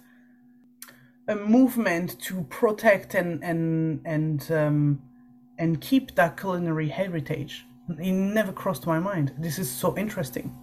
[1.28, 5.02] a movement to protect and and and um,
[5.58, 7.64] and keep that culinary heritage.
[7.88, 9.34] It never crossed my mind.
[9.38, 10.56] This is so interesting.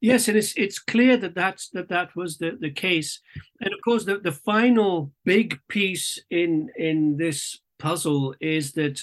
[0.00, 3.20] Yes, and it's it's clear that that's that that was the, the case,
[3.60, 9.00] and of course the, the final big piece in in this puzzle is that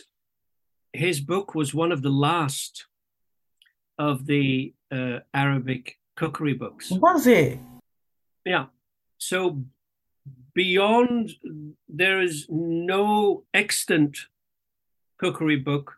[0.94, 2.86] his book was one of the last
[3.98, 6.92] of the uh, Arabic cookery books.
[6.92, 7.60] Was it?
[8.46, 8.66] Yeah.
[9.18, 9.64] So
[10.54, 11.32] beyond,
[11.88, 14.18] there is no extant
[15.18, 15.98] cookery book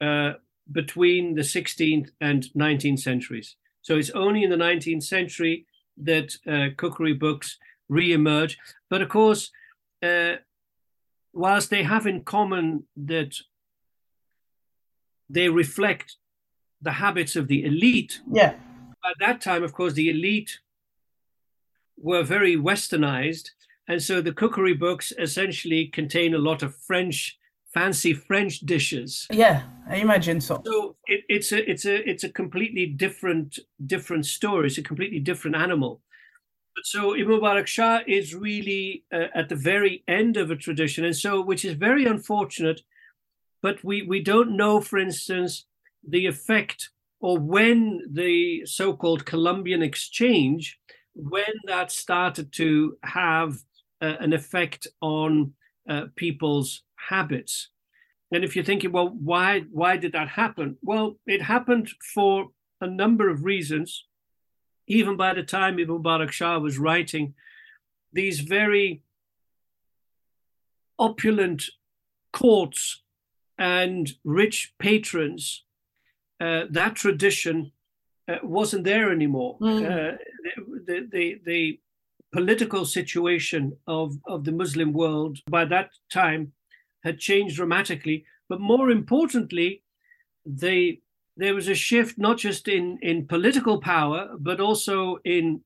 [0.00, 0.32] uh,
[0.70, 3.56] between the 16th and 19th centuries.
[3.82, 5.66] So it's only in the 19th century
[5.98, 8.58] that uh, cookery books re-emerge.
[8.88, 9.50] But of course,
[10.02, 10.36] uh,
[11.32, 13.34] whilst they have in common that
[15.28, 16.16] they reflect
[16.82, 18.54] the habits of the elite, Yeah.
[19.04, 20.58] at that time, of course, the elite
[21.96, 23.50] were very westernized.
[23.86, 27.38] And so the cookery books essentially contain a lot of French,
[27.74, 29.26] fancy French dishes.
[29.30, 30.62] Yeah, I imagine so.
[30.64, 34.66] So it, it's a it's a it's a completely different different story.
[34.68, 36.02] It's a completely different animal.
[36.84, 41.40] So Mubarak Shah is really uh, at the very end of a tradition, and so
[41.40, 42.80] which is very unfortunate.
[43.62, 45.66] But we we don't know, for instance,
[46.06, 50.78] the effect or when the so-called Columbian exchange,
[51.14, 53.58] when that started to have
[54.00, 55.52] uh, an effect on
[55.88, 57.68] uh, people's habits.
[58.32, 60.78] And if you're thinking, well, why why did that happen?
[60.82, 64.06] Well, it happened for a number of reasons.
[64.90, 67.34] Even by the time Ibn Mubarak Shah was writing,
[68.12, 69.02] these very
[70.98, 71.62] opulent
[72.32, 73.02] courts
[73.56, 75.64] and rich patrons,
[76.40, 77.70] uh, that tradition
[78.28, 79.58] uh, wasn't there anymore.
[79.60, 79.84] Mm.
[79.84, 80.16] Uh,
[80.86, 81.80] the, the, the
[82.32, 86.52] political situation of, of the Muslim world by that time
[87.04, 88.24] had changed dramatically.
[88.48, 89.84] But more importantly,
[90.44, 91.00] they,
[91.40, 95.62] there was a shift not just in, in political power, but also in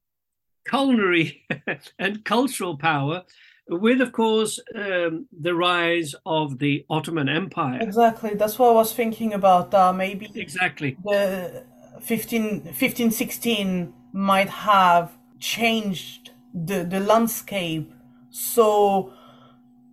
[0.68, 1.46] culinary
[1.98, 3.24] and cultural power,
[3.68, 7.78] with, of course, um, the rise of the Ottoman Empire.
[7.80, 8.34] Exactly.
[8.34, 9.74] That's what I was thinking about.
[9.74, 10.96] Uh, maybe Exactly.
[11.02, 11.64] the
[12.00, 15.10] 15, 15 16 might have
[15.40, 17.92] changed the, the landscape
[18.30, 19.12] so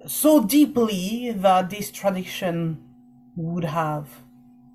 [0.05, 2.83] so deeply that this tradition
[3.35, 4.07] would have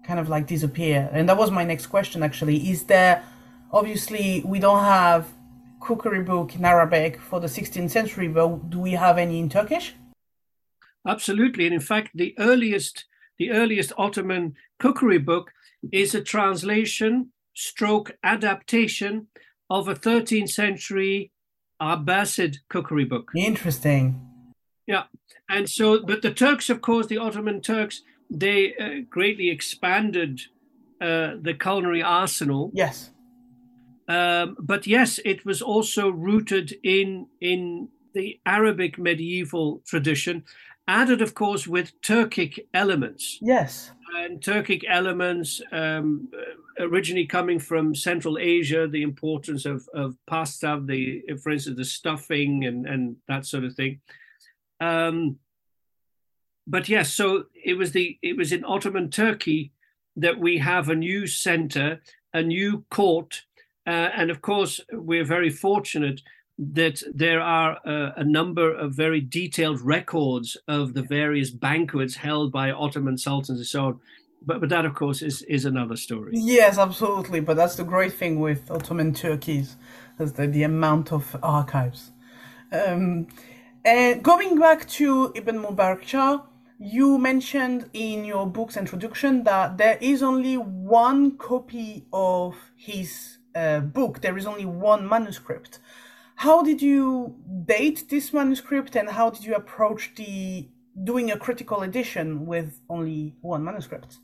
[0.07, 1.09] kind of like disappear.
[1.13, 2.71] And that was my next question actually.
[2.71, 3.25] Is there
[3.73, 5.27] obviously we don't have
[5.81, 9.95] cookery book in arabic for the 16th century but do we have any in turkish?
[11.07, 13.05] Absolutely, and in fact, the earliest
[13.39, 15.53] the earliest Ottoman cookery book
[15.93, 19.29] is a translation stroke adaptation
[19.69, 21.31] of a 13th century
[21.81, 23.31] Abbasid cookery book.
[23.37, 24.21] interesting.
[24.87, 25.05] Yeah,
[25.51, 30.41] and so, but the Turks, of course, the Ottoman Turks, they uh, greatly expanded
[31.01, 33.11] uh, the culinary arsenal, yes
[34.09, 40.45] Um, but yes, it was also rooted in in the Arabic medieval tradition,
[40.87, 43.39] added, of course, with Turkic elements.
[43.43, 43.91] Yes.
[44.16, 46.29] And Turkic elements um,
[46.79, 52.64] originally coming from Central Asia, the importance of, of pasta, the for instance, the stuffing
[52.64, 54.01] and, and that sort of thing.
[54.81, 55.39] Um,
[56.67, 59.73] but yes, so it was the it was in Ottoman Turkey
[60.17, 62.01] that we have a new center,
[62.33, 63.43] a new court,
[63.87, 66.23] uh, and of course we're very fortunate
[66.59, 72.51] that there are uh, a number of very detailed records of the various banquets held
[72.51, 74.01] by Ottoman sultans and so on.
[74.43, 76.33] But, but that, of course, is, is another story.
[76.35, 77.41] Yes, absolutely.
[77.41, 79.77] But that's the great thing with Ottoman Turkeys,
[80.19, 82.12] is the, the amount of archives.
[82.73, 83.27] Um,
[83.85, 86.43] and going back to Ibn Mubarak Shah,
[86.79, 93.81] you mentioned in your book's introduction that there is only one copy of his uh,
[93.81, 94.20] book.
[94.20, 95.79] There is only one manuscript.
[96.37, 100.68] How did you date this manuscript, and how did you approach the
[101.03, 104.18] doing a critical edition with only one manuscript?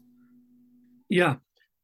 [1.08, 1.36] Yeah.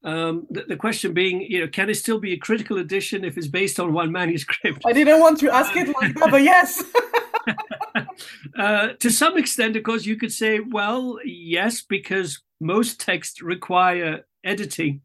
[0.05, 3.37] Um, the, the, question being, you know, can it still be a critical edition if
[3.37, 4.83] it's based on one manuscript?
[4.87, 6.85] I didn't want to ask it like that, but yes.
[8.59, 14.27] uh, to some extent, of course, you could say, well, yes, because most texts require
[14.45, 15.03] editing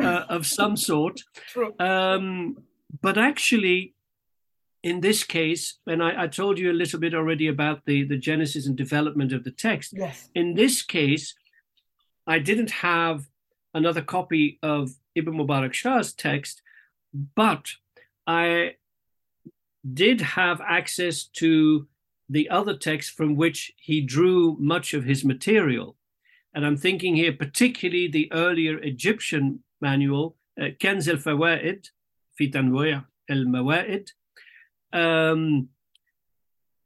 [0.00, 1.20] uh, of some sort.
[1.48, 1.74] True.
[1.78, 2.58] Um,
[3.00, 3.94] but actually,
[4.82, 8.16] in this case, and I, I, told you a little bit already about the, the
[8.16, 9.92] genesis and development of the text.
[9.96, 10.28] Yes.
[10.34, 11.34] In this case,
[12.26, 13.24] I didn't have
[13.74, 16.62] another copy of Ibn Mubarak Shah's text,
[17.36, 17.68] but
[18.26, 18.76] I
[19.90, 21.86] did have access to
[22.28, 25.96] the other text from which he drew much of his material.
[26.54, 31.88] And I'm thinking here particularly the earlier Egyptian manual, uh, Kenz al Fawaid,
[32.38, 34.10] Fitanwaya el Mawaid.
[34.92, 35.68] Um,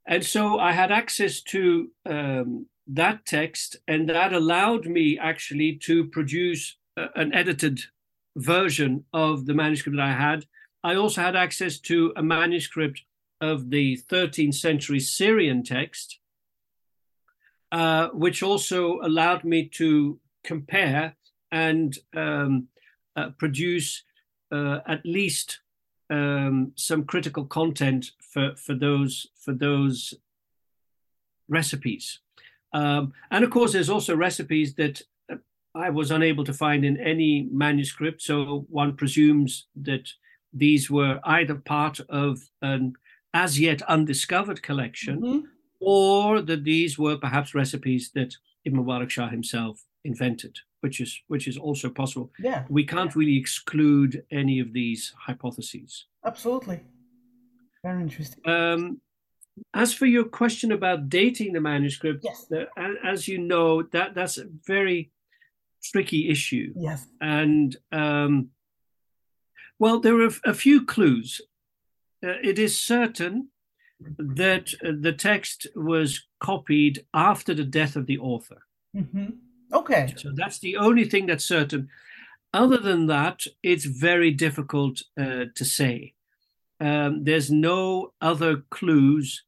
[0.07, 6.07] and so I had access to um, that text, and that allowed me actually to
[6.07, 7.80] produce uh, an edited
[8.36, 10.47] version of the manuscript that I had.
[10.87, 13.03] I also had access to a manuscript
[13.41, 16.20] of the 13th century Syrian text,
[17.72, 21.16] uh, which also allowed me to compare
[21.51, 22.68] and um,
[23.16, 24.05] uh, produce
[24.53, 25.59] uh, at least
[26.09, 30.14] um, some critical content for, for those for those
[31.49, 32.20] recipes.
[32.72, 35.03] Um, and of course, there's also recipes that
[35.74, 38.22] I was unable to find in any manuscript.
[38.22, 40.12] So one presumes that
[40.57, 42.95] these were either part of an
[43.35, 45.41] as yet undiscovered collection, mm-hmm.
[45.81, 48.35] or that these were perhaps recipes that
[48.65, 52.33] Ibn Mubarak Shah himself invented, which is which is also possible.
[52.39, 56.07] Yeah, we can't really exclude any of these hypotheses.
[56.25, 56.81] Absolutely,
[57.85, 58.41] very interesting.
[58.49, 59.01] Um,
[59.75, 62.47] as for your question about dating the manuscript, yes.
[62.49, 62.69] The,
[63.05, 65.11] as you know, that that's a very
[65.83, 66.73] tricky issue.
[66.75, 68.49] Yes, and um,
[69.79, 71.41] well, there are a few clues.
[72.24, 73.49] Uh, it is certain
[74.01, 78.62] that uh, the text was copied after the death of the author.
[78.95, 79.27] Mm-hmm.
[79.72, 80.14] Okay.
[80.16, 81.89] So that's the only thing that's certain.
[82.53, 86.14] Other than that, it's very difficult uh, to say.
[86.81, 89.45] Um, there's no other clues.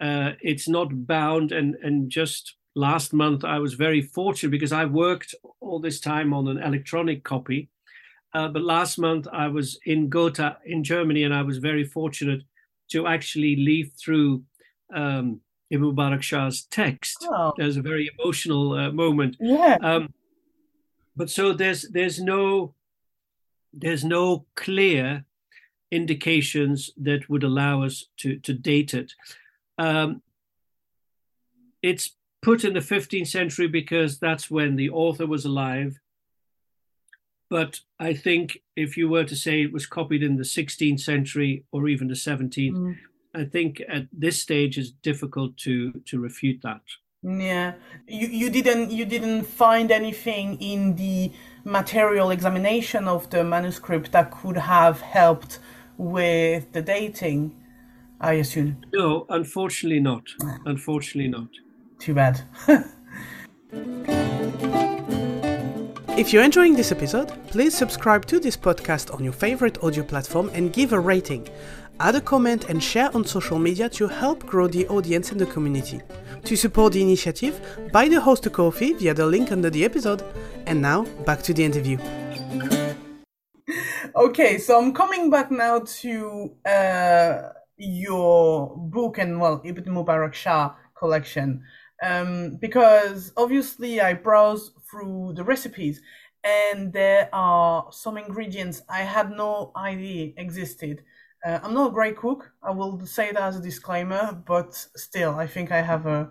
[0.00, 1.52] Uh, it's not bound.
[1.52, 6.32] And, and just last month, I was very fortunate because I worked all this time
[6.32, 7.68] on an electronic copy
[8.32, 12.42] uh, but last month I was in Gotha in Germany, and I was very fortunate
[12.90, 14.42] to actually leaf through
[14.94, 17.26] um, Ibn Mubarak Shah's text.
[17.28, 17.52] Oh.
[17.56, 19.36] There's a very emotional uh, moment.
[19.40, 19.76] Yeah.
[19.82, 20.12] Um,
[21.16, 22.74] but so there's there's no
[23.72, 25.24] there's no clear
[25.90, 29.12] indications that would allow us to to date it.
[29.78, 30.22] Um,
[31.82, 35.98] it's put in the 15th century because that's when the author was alive
[37.50, 41.64] but I think if you were to say it was copied in the 16th century
[41.72, 42.96] or even the 17th, mm.
[43.34, 46.80] I think at this stage it's difficult to to refute that.
[47.22, 47.74] Yeah,
[48.08, 51.32] you you didn't you didn't find anything in the
[51.64, 55.58] material examination of the manuscript that could have helped
[55.96, 57.56] with the dating.
[58.20, 58.82] I assume.
[58.92, 60.24] No, unfortunately not.
[60.66, 61.48] Unfortunately not.
[61.98, 62.42] Too bad.
[66.18, 70.50] If you're enjoying this episode, please subscribe to this podcast on your favorite audio platform
[70.52, 71.48] and give a rating.
[72.00, 75.46] Add a comment and share on social media to help grow the audience and the
[75.46, 76.02] community.
[76.44, 77.60] To support the initiative,
[77.92, 80.24] buy the host a coffee via the link under the episode.
[80.66, 81.96] And now, back to the interview.
[84.16, 87.38] okay, so I'm coming back now to uh,
[87.76, 91.62] your book and well, Ibn Mubarak Shah collection,
[92.02, 96.00] um, because obviously I browsed through the recipes
[96.42, 101.02] and there are some ingredients I had no idea existed.
[101.44, 102.52] Uh, I'm not a great cook.
[102.62, 106.30] I will say that as a disclaimer, but still, I think I have a,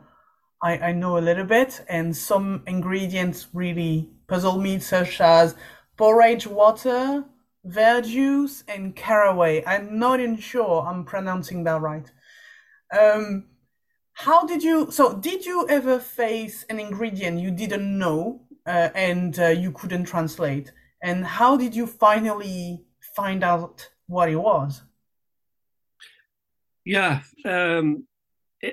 [0.61, 5.55] I, I know a little bit, and some ingredients really puzzle me, such as
[5.97, 7.25] borage water,
[7.67, 9.63] verjuice, and caraway.
[9.65, 12.11] I'm not even sure I'm pronouncing that right.
[12.97, 13.45] Um,
[14.19, 14.91] how did you?
[14.91, 20.05] So, did you ever face an ingredient you didn't know uh, and uh, you couldn't
[20.05, 20.73] translate?
[21.01, 22.83] And how did you finally
[23.15, 24.81] find out what it was?
[26.83, 28.07] Yeah, um,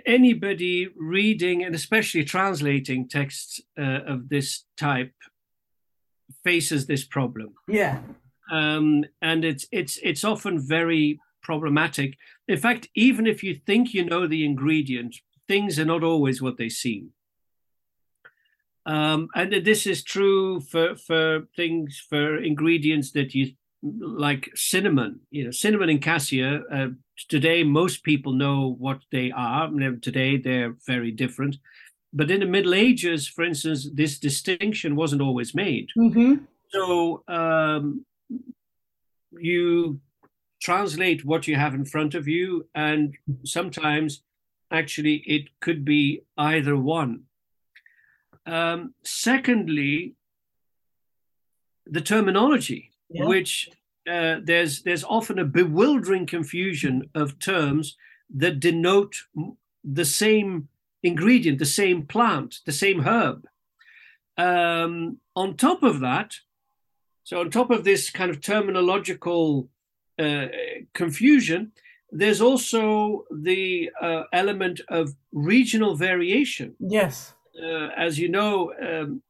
[0.05, 5.12] anybody reading and especially translating texts uh, of this type
[6.42, 7.55] faces this problem.
[7.68, 8.01] Yeah,
[8.51, 12.16] um, and it's it's it's often very problematic.
[12.49, 15.14] In fact, even if you think you know the ingredient,
[15.49, 17.11] things are not always what they seem.
[18.86, 25.20] Um, and this is true for for things for ingredients that you like cinnamon.
[25.30, 26.62] You know, cinnamon and cassia.
[26.72, 26.88] Uh,
[27.28, 29.68] today, most people know what they are.
[30.01, 31.57] Today, they're very different.
[32.12, 35.88] But in the Middle Ages, for instance, this distinction wasn't always made.
[35.99, 36.44] mm-hmm.
[36.68, 38.05] So um,
[39.32, 40.01] you
[40.62, 44.22] translate what you have in front of you, and sometimes
[44.71, 47.25] actually it could be either one.
[48.45, 50.14] Um, secondly,
[51.87, 53.27] the terminology, Yeah.
[53.27, 53.69] which
[54.09, 57.97] uh, there's there's often a bewildering confusion of terms
[58.39, 59.17] that denote
[59.85, 60.69] the same
[61.03, 63.47] ingredient, the same plant, the same herb.
[64.37, 66.35] Um, on top of that,
[67.25, 69.69] so on top of this kind of terminological
[70.19, 70.47] uh,
[70.93, 71.73] confusion,
[72.11, 77.35] there's also the uh, element of regional variation Yes.
[77.63, 79.23] uh, as you know, um,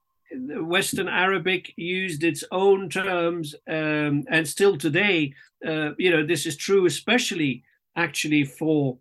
[0.68, 5.33] Western Arabic used its own terms, um, and still today,
[5.66, 7.62] uh, you know, this is true, especially
[7.95, 8.99] actually for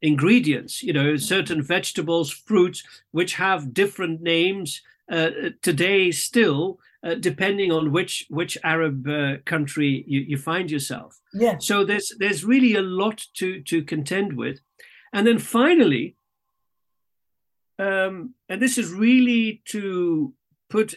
[0.00, 0.82] ingredients.
[0.82, 2.82] You know, certain vegetables, fruits,
[3.12, 5.30] which have different names uh,
[5.62, 11.18] today, still, uh, depending on which which Arab uh, country you, you find yourself.
[11.34, 11.66] Yes.
[11.66, 14.60] So there's there's really a lot to to contend with,
[15.12, 16.16] and then finally,
[17.78, 20.34] um, and this is really to
[20.70, 20.94] put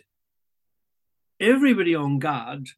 [1.39, 2.69] everybody on guard,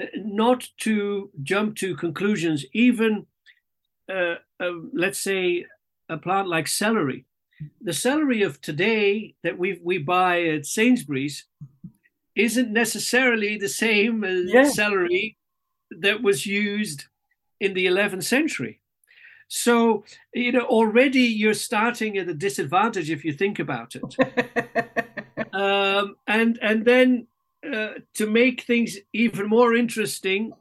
[0.00, 2.64] uh, not to jump to conclusions.
[2.72, 3.26] Even
[4.08, 5.66] uh, uh, let's say
[6.08, 7.26] a plant like celery,
[7.80, 11.46] the celery of today that we we buy at Sainsbury's
[12.34, 14.64] isn't necessarily the same as Yeah.
[14.64, 15.36] celery
[15.90, 17.06] that was used
[17.60, 18.80] in the 11th century.
[19.48, 24.16] So, you know, already you're starting at a disadvantage if you think about it.
[25.54, 27.26] Um, and and then
[27.70, 30.52] uh, to make things even more interesting,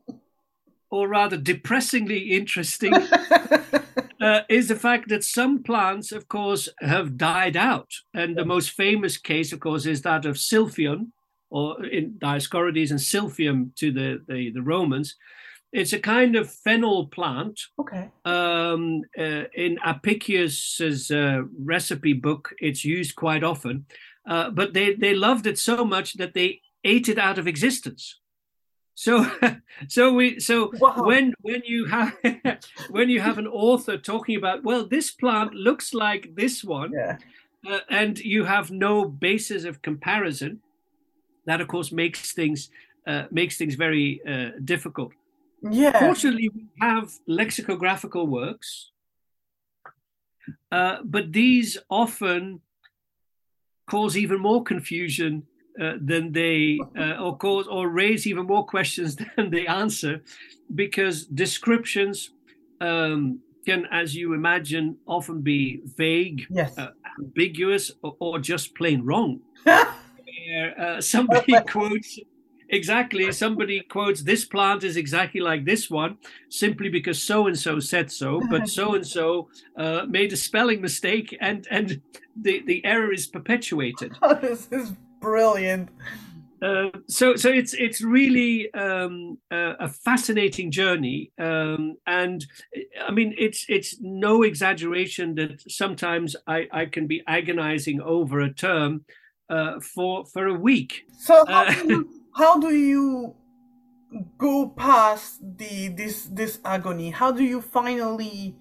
[0.90, 2.94] or rather depressingly interesting,
[4.22, 7.90] uh, is the fact that some plants, of course, have died out.
[8.14, 11.14] And the most famous case, of course, is that of Silphion,
[11.52, 15.16] or in Dioscorides and Silphium to the, the, the Romans.
[15.72, 18.10] It's a kind of fennel plant okay.
[18.26, 23.86] um, uh, in Apicius's uh, recipe book, it's used quite often.
[24.28, 28.20] Uh, but they, they loved it so much that they ate it out of existence.
[28.96, 29.26] So,
[29.88, 31.04] so we so Wow.
[31.06, 32.14] when when you have
[32.90, 37.18] when you have an author talking about well this plant looks like this one Yeah.
[37.68, 40.60] uh, and you have no basis of comparison,
[41.46, 42.70] that of course makes things
[43.08, 45.12] uh, makes things very uh, difficult.
[45.62, 46.00] Yeah.
[46.00, 48.92] Fortunately, we have lexicographical works,
[50.72, 52.62] uh, but these often
[53.90, 55.44] cause even more confusion
[55.82, 60.22] uh, than they, uh, or cause or raise even more questions than they answer,
[60.76, 62.32] because descriptions
[62.82, 66.78] um, can, as you imagine, often be vague, Yes.
[66.78, 66.90] uh,
[67.20, 69.40] ambiguous, or, or just plain wrong
[70.52, 72.20] where uh, somebody quotes
[72.70, 76.18] exactly somebody quotes this plant is exactly like this one
[76.50, 79.50] simply because so and so said so but so and so
[80.08, 82.02] made a spelling mistake and and
[82.42, 85.90] the the error is perpetuated this is brilliant.
[86.62, 92.46] uh, so so it's it's really um, a, a fascinating journey um, and
[93.06, 98.54] i mean it's it's no exaggeration that sometimes i i can be agonizing over a
[98.54, 99.04] term
[99.52, 102.10] uh, for for a week So how Uh, do you,
[102.42, 103.36] how do you
[104.38, 107.12] go past the this this agony?
[107.12, 108.56] How do you finally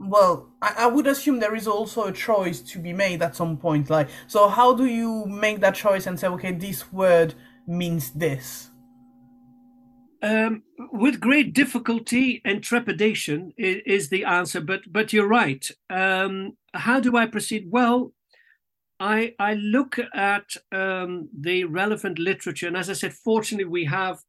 [0.00, 3.56] well, I, I would assume there is also a choice to be made at some
[3.56, 3.90] point.
[3.90, 7.34] Like, so how do you make that choice and say, okay, this word
[7.66, 8.70] means this?
[10.22, 10.62] Um,
[10.92, 15.68] with great difficulty and trepidation is, is, the answer, but but you're right.
[15.90, 17.68] Um, how do I proceed?
[17.70, 18.12] Well,
[19.00, 24.20] I I look at um, the relevant literature, and as I said, fortunately, we have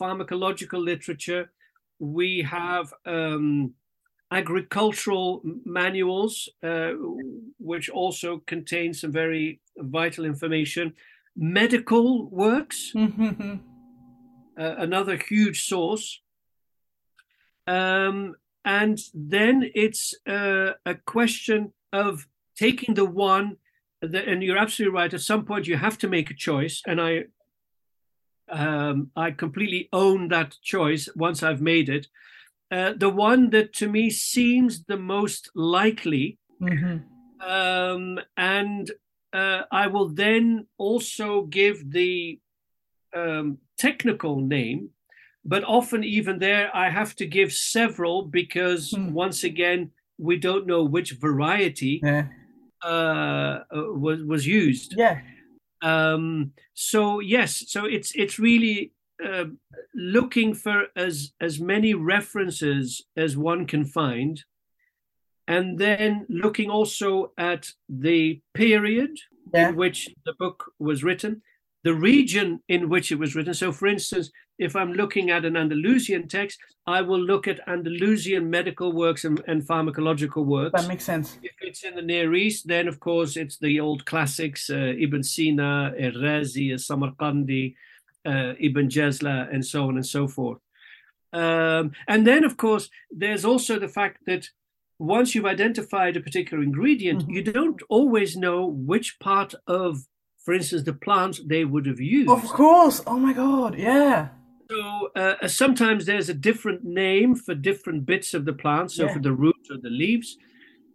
[0.00, 1.50] pharmacological literature,
[1.98, 3.74] we have um,
[4.30, 6.92] agricultural manuals, uh,
[7.58, 10.92] which also contain some very vital information,
[11.36, 13.56] medical works, mm-hmm.
[14.58, 16.20] uh, another huge source.
[17.66, 22.26] Um, and then it's uh, a question of
[22.56, 23.56] taking the one
[24.02, 25.12] and you're absolutely right.
[25.12, 27.24] At some point, you have to make a choice, and I,
[28.48, 32.06] um, I completely own that choice once I've made it.
[32.70, 36.38] Uh, the one that to me seems the most likely.
[36.60, 36.98] Mm-hmm.
[37.48, 38.90] Um, and
[39.32, 42.40] uh, I will then also give the
[43.14, 44.90] um, technical name,
[45.44, 49.12] but often even there I have to give several because mm.
[49.12, 52.26] once again we don't know which variety yeah.
[52.84, 54.94] Uh, uh was was used.
[54.96, 55.20] Yeah.
[55.82, 58.92] Um, so yes, so it's it's really
[59.24, 59.44] uh,
[59.94, 64.44] looking for as as many references as one can find
[65.48, 69.10] and then looking also at the period
[69.52, 69.70] yeah.
[69.70, 71.42] in which the book was written
[71.82, 75.56] the region in which it was written so for instance if i'm looking at an
[75.56, 81.04] andalusian text i will look at andalusian medical works and, and pharmacological works that makes
[81.04, 84.92] sense if it's in the near east then of course it's the old classics uh,
[84.98, 87.74] ibn sina al-razi samarkandi
[88.26, 90.58] uh, Ibn Jazla, and so on and so forth.
[91.32, 94.48] Um, and then, of course, there's also the fact that
[94.98, 97.30] once you've identified a particular ingredient, mm-hmm.
[97.30, 100.06] you don't always know which part of,
[100.44, 102.30] for instance, the plant they would have used.
[102.30, 103.02] Of course.
[103.06, 103.78] Oh my God.
[103.78, 104.28] Yeah.
[104.70, 108.92] So uh, sometimes there's a different name for different bits of the plant.
[108.92, 109.14] So yeah.
[109.14, 110.36] for the roots or the leaves.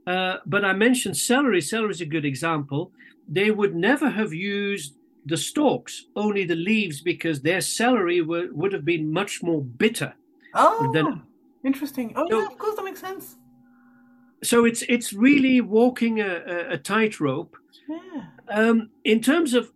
[0.05, 1.61] Uh, but I mentioned celery.
[1.61, 2.91] Celery is a good example.
[3.27, 4.95] They would never have used
[5.25, 10.13] the stalks, only the leaves, because their celery were, would have been much more bitter.
[10.53, 11.23] Oh, than,
[11.63, 12.13] interesting.
[12.15, 13.37] Oh, so, yeah, of course, that makes sense.
[14.43, 17.55] So it's it's really walking a, a, a tightrope.
[17.87, 18.25] Yeah.
[18.49, 19.71] Um, in terms of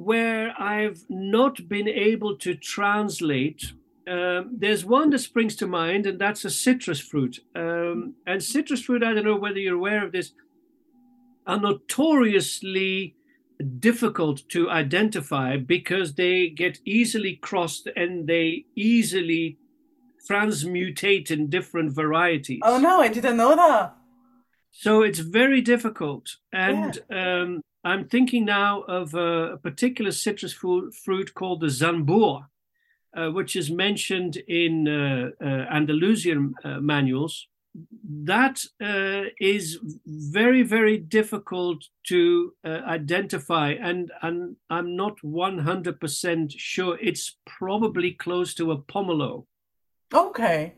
[0.00, 3.74] where I've not been able to translate,
[4.08, 7.40] um, there's one that springs to mind, and that's a citrus fruit.
[7.54, 10.32] Um, and citrus fruit, I don't know whether you're aware of this,
[11.46, 13.14] are notoriously
[13.78, 19.58] difficult to identify because they get easily crossed and they easily
[20.30, 22.60] transmutate in different varieties.
[22.64, 23.94] Oh no, I didn't know that.
[24.70, 26.36] So it's very difficult.
[26.54, 27.42] And yeah.
[27.42, 32.46] um, I'm thinking now of a, a particular citrus fruit, fruit called the Zanbour,
[33.16, 37.46] uh, which is mentioned in uh, uh, Andalusian uh, manuals.
[38.04, 46.98] That uh, is very very difficult to uh, identify and and i'm not 100% sure.
[47.00, 49.46] It's probably close to a pomelo.
[50.12, 50.74] Okay.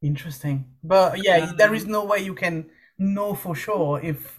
[0.00, 0.66] Interesting.
[0.84, 4.37] But yeah um, there is no way you can know for sure if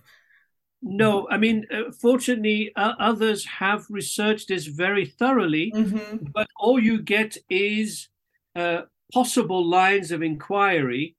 [0.81, 6.17] no i mean uh, fortunately uh, others have researched this very thoroughly mm-hmm.
[6.33, 8.07] but all you get is
[8.55, 11.15] uh, possible lines of inquiry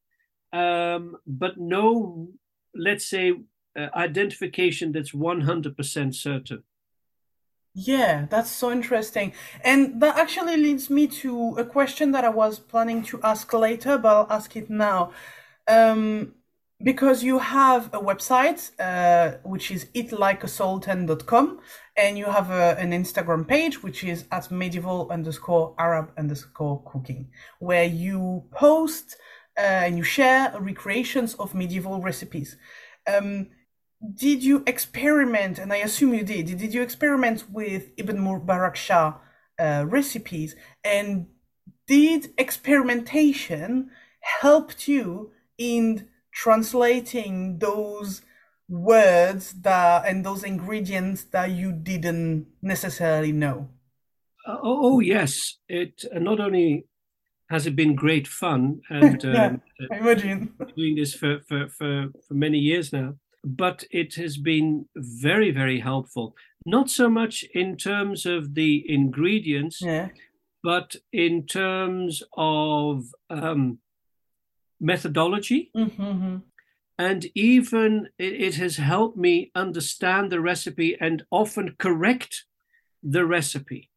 [0.53, 2.29] um, but no,
[2.75, 3.33] let's say,
[3.79, 6.65] uh, identification that's 100% certain.
[7.73, 9.33] Yeah, that's so interesting.
[9.63, 13.97] And that actually leads me to a question that I was planning to ask later,
[13.97, 15.13] but I'll ask it now.
[15.69, 16.35] Um,
[16.83, 21.61] because you have a website, uh, which is eatlikeasultan.com,
[21.97, 27.29] and you have a, an Instagram page, which is at medieval underscore Arab underscore cooking,
[27.59, 29.17] where you post
[29.59, 32.57] uh, and you share recreations of medieval recipes.
[33.07, 33.49] Um,
[34.15, 39.19] did you experiment, and I assume you did, did you experiment with Ibn Mubarak Shah
[39.59, 40.57] uh, recipes?
[40.83, 41.27] And
[41.87, 48.23] did experimentation helped you in translating those
[48.69, 53.69] words that and those ingredients that you didn't necessarily know?
[54.47, 56.87] Uh, oh, oh, yes, it uh, not only
[57.51, 62.35] has it been great fun and yeah, um, imagine doing this for, for, for, for
[62.35, 68.27] many years now but it has been very very helpful not so much in terms
[68.27, 70.09] of the ingredients, Yeah.
[70.63, 73.79] but in terms of um,
[74.81, 75.71] methodology.
[75.77, 76.37] Mm-hmm.
[76.99, 82.45] And even it, it has helped me understand the recipe and often correct
[83.03, 83.91] the recipe.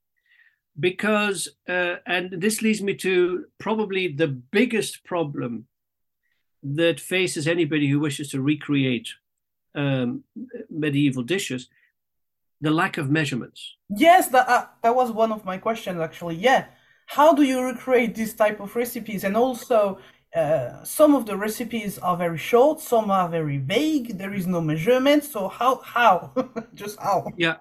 [0.79, 5.67] Because, uh, and this leads me to probably the biggest problem
[6.63, 9.09] that faces anybody who wishes to recreate
[9.75, 10.23] um,
[10.69, 11.69] medieval dishes
[12.63, 13.75] the lack of measurements.
[13.89, 16.35] Yes, that uh, that was one of my questions actually.
[16.35, 16.65] Yeah,
[17.07, 19.25] how do you recreate this type of recipes?
[19.25, 19.99] And also,
[20.35, 24.17] uh, some of the recipes are very short, some are very vague.
[24.17, 25.23] There is no measurement.
[25.23, 26.31] So how how
[26.73, 27.27] just how?
[27.37, 27.57] Yeah.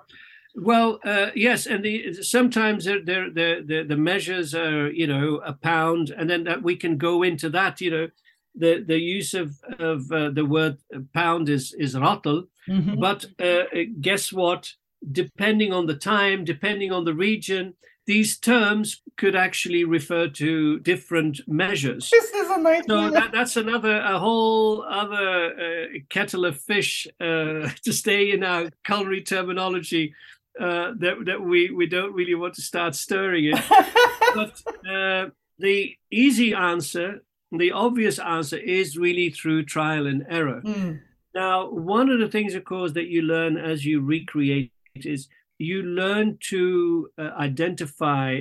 [0.54, 5.54] Well, uh, yes, and the, sometimes the, the the the measures are you know a
[5.54, 7.80] pound, and then that we can go into that.
[7.80, 8.08] You know,
[8.54, 10.76] the the use of of uh, the word
[11.14, 13.00] pound is is ratl, Mhm.
[13.00, 13.64] but uh,
[14.00, 14.72] guess what?
[15.10, 17.74] Depending on the time, depending on the region,
[18.06, 22.10] these terms could actually refer to different measures.
[22.10, 27.68] This is a So that, that's another, a whole other uh, kettle of fish uh,
[27.84, 30.14] to stay in our culinary terminology
[30.60, 33.58] uh, that that we we don't really want to start stirring it.
[34.34, 40.62] But uh, the easy answer, the obvious answer, is really through trial and error.
[40.64, 41.00] Mm,
[41.34, 45.28] Now, one of the things, of course, that you learn as you recreate is
[45.62, 48.40] you learn to uh, identify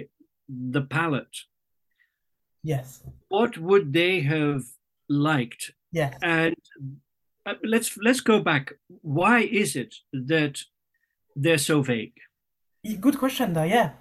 [0.50, 1.38] the palate.
[2.64, 3.04] yes.
[3.30, 4.64] What would they have
[5.08, 5.72] liked?
[5.92, 6.18] Yes.
[6.22, 6.56] And
[7.46, 8.74] uh, let's let's go back.
[9.02, 10.56] Why is it that
[11.36, 12.18] they're so vague?
[13.00, 13.64] Good question, though.
[13.64, 13.92] Yeah.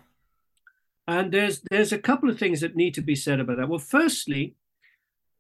[1.07, 3.69] And there's there's a couple of things that need to be said about that.
[3.69, 4.57] Well, firstly,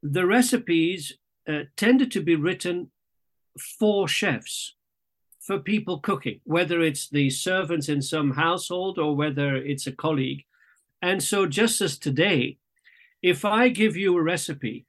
[0.02, 1.18] the recipes
[1.48, 2.90] uh, tended to be written
[3.78, 4.74] for chefs,
[5.40, 10.44] for people cooking, whether it's the servants in some household or whether it's a colleague.
[11.02, 12.58] And so, just as today,
[13.22, 14.86] if I give you a recipe,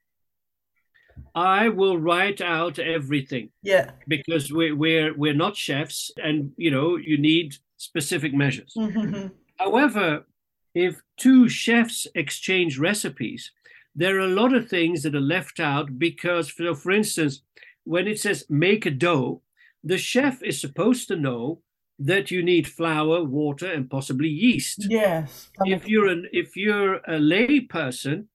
[1.35, 3.91] I will write out everything Yeah.
[4.07, 8.73] because we're we're we're not chefs, and you know you need specific measures.
[8.77, 9.31] Mhm.
[9.57, 10.25] However,
[10.73, 13.51] if two chefs exchange recipes,
[13.95, 17.41] there are a lot of things that are left out because, for, for instance,
[17.83, 19.41] when it says make a dough,
[19.83, 21.61] the chef is supposed to know
[21.99, 24.87] that you need flour, water, and possibly yeast.
[24.89, 25.49] Yes.
[25.65, 28.27] If you're an if you're a lay person,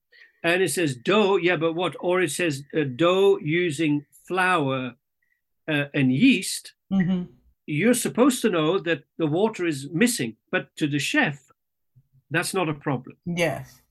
[0.43, 1.95] and it says dough, yeah, but what?
[1.99, 4.95] Or it says uh, dough using flour
[5.67, 7.27] uh, and yeast Mhm.
[7.65, 11.37] you're supposed to know that the water is missing, but to the chef,
[12.31, 13.17] that's not a problem.
[13.25, 13.81] Yes.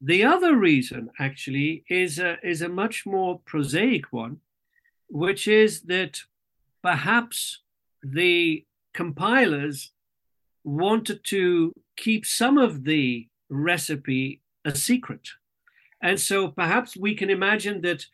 [0.00, 4.40] The other reason, actually, is a, is a much more prosaic one,
[5.08, 6.22] which is that
[6.82, 7.60] perhaps
[8.02, 8.64] the
[8.94, 9.92] compilers
[10.64, 15.28] wanted to keep some of the recipe a secret.
[16.02, 18.06] And so perhaps we can imagine that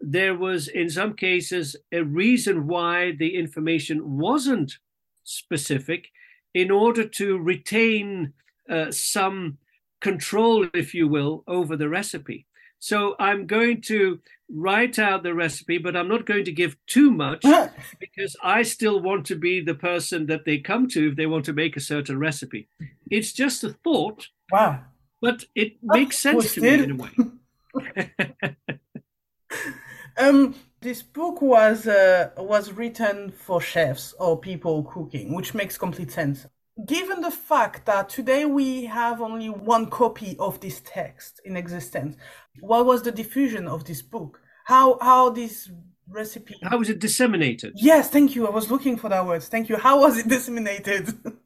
[0.00, 4.78] there was, in some cases, a reason why the information wasn't
[5.24, 6.08] specific
[6.54, 8.32] in order to retain
[8.68, 9.58] uh, some
[10.00, 12.46] control, if you will, over the recipe.
[12.78, 14.20] So I'm going to
[14.50, 17.44] write out the recipe, but I'm not going to give too much
[18.00, 21.44] because I still want to be the person that they come to if they want
[21.46, 22.68] to make a certain recipe.
[23.10, 24.80] It's just a thought, wow.
[25.20, 27.10] but it makes sense to me in a way.
[30.18, 36.10] Um, this book was uh, was written for chefs or people cooking, which makes complete
[36.10, 36.46] sense.
[36.86, 42.16] Given the fact that today we have only one copy of this text in existence,
[42.60, 44.40] what was the diffusion of this book?
[44.64, 45.70] How how this
[46.08, 46.54] recipe?
[46.62, 47.72] How was it disseminated?
[47.76, 48.46] Yes, thank you.
[48.46, 49.42] I was looking for that word.
[49.42, 49.76] Thank you.
[49.76, 51.08] How was it disseminated?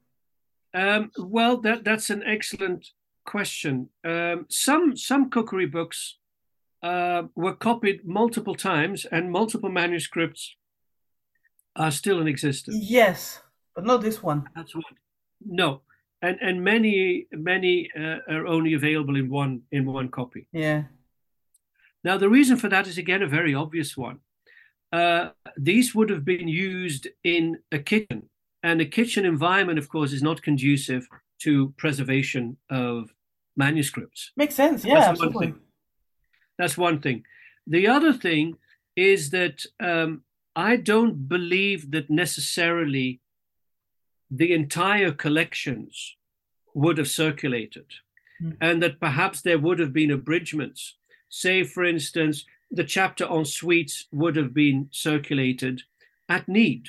[0.74, 2.88] Um, well, that that's an excellent
[3.26, 3.90] question.
[4.04, 6.16] Um, some some cookery books
[6.82, 10.56] uh, were copied multiple times, and multiple manuscripts
[11.76, 12.76] are still in existence.
[12.80, 13.42] yes,
[13.74, 14.48] but not this one.
[14.56, 14.84] That's what.
[15.44, 15.82] No,
[16.22, 20.46] and and many many uh, are only available in one in one copy.
[20.52, 20.84] Yeah.
[22.04, 24.18] Now, the reason for that is again a very obvious one.
[24.92, 28.28] Uh, these would have been used in a kitchen,
[28.62, 31.08] and a kitchen environment, of course, is not conducive
[31.40, 33.10] to preservation of
[33.56, 34.32] manuscripts.
[34.36, 34.84] Makes sense.
[34.84, 35.46] Yeah, That's one absolutely.
[35.46, 35.60] thing.
[36.58, 37.24] That's one thing.
[37.66, 38.56] The other thing
[38.96, 40.22] is that um,
[40.54, 43.20] I don't believe that necessarily
[44.30, 46.16] the entire collections
[46.74, 47.86] would have circulated,
[48.42, 48.56] Mm.
[48.60, 50.96] and that perhaps there would have been abridgments.
[51.34, 55.80] Say, for instance, the chapter on sweets would have been circulated
[56.28, 56.88] at need.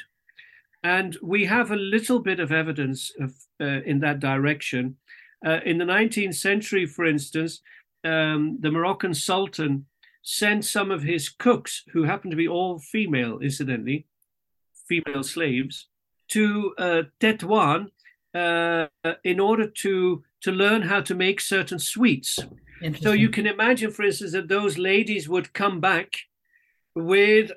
[0.84, 4.98] And we have a little bit of evidence of, uh, in that direction.
[5.46, 7.62] Uh, in the 19th century, for instance,
[8.04, 9.86] um, the Moroccan Sultan
[10.24, 14.08] sent some of his cooks, who happened to be all female, incidentally,
[14.89, 15.88] female slaves,
[16.32, 17.91] to uh, Tetuan
[18.34, 18.88] uh,
[19.24, 22.39] in order to to learn how to make certain sweets.
[23.00, 26.18] So you can imagine, for instance, that those ladies would come back
[26.96, 27.52] with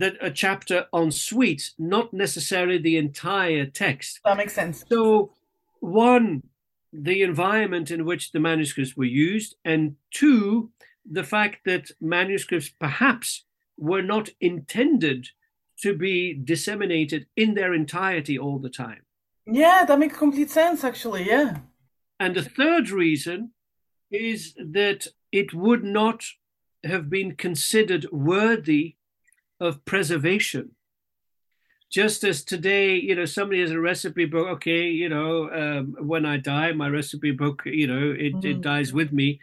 [0.00, 4.20] a chapter on sweets, not necessarily the entire text.
[4.24, 4.84] That makes sense.
[4.88, 5.32] So,
[5.80, 6.42] one,
[6.92, 10.70] the environment in which the manuscripts were used, and two,
[11.10, 13.44] the fact that manuscripts perhaps
[13.76, 15.28] were not intended
[15.82, 19.02] to be disseminated in their entirety all the time.
[19.46, 21.24] Yeah, that makes complete sense, actually.
[21.24, 21.58] Yeah.
[22.20, 23.50] And the third reason
[24.14, 26.24] is that it would not
[26.84, 28.96] have been considered worthy
[29.60, 30.70] of preservation.
[31.90, 36.26] Just as today, you know, somebody has a recipe book, okay, you know, um, when
[36.26, 38.46] I die, my recipe book, you know, it, mm-hmm.
[38.46, 39.40] it dies with me.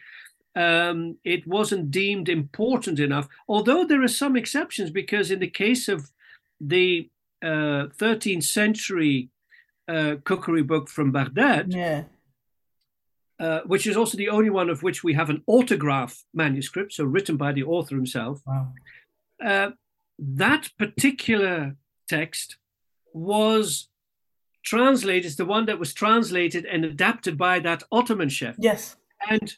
[0.56, 5.88] Um, it wasn't deemed important enough, although there are some exceptions, because in the case
[5.88, 6.12] of
[6.60, 7.10] the
[7.42, 9.30] uh, 13th century
[9.88, 12.04] uh, cookery book from Baghdad, yeah.
[13.42, 17.04] Uh, which is also the only one of which we have an autograph manuscript, so
[17.04, 18.40] written by the author himself.
[18.46, 18.68] Wow.
[19.44, 19.72] Uh,
[20.20, 21.76] that particular
[22.08, 22.58] text
[23.14, 23.90] was
[24.64, 28.56] translated, it's the one that was translated and adapted by that Ottoman chef.
[28.60, 28.96] Yes.
[29.28, 29.56] And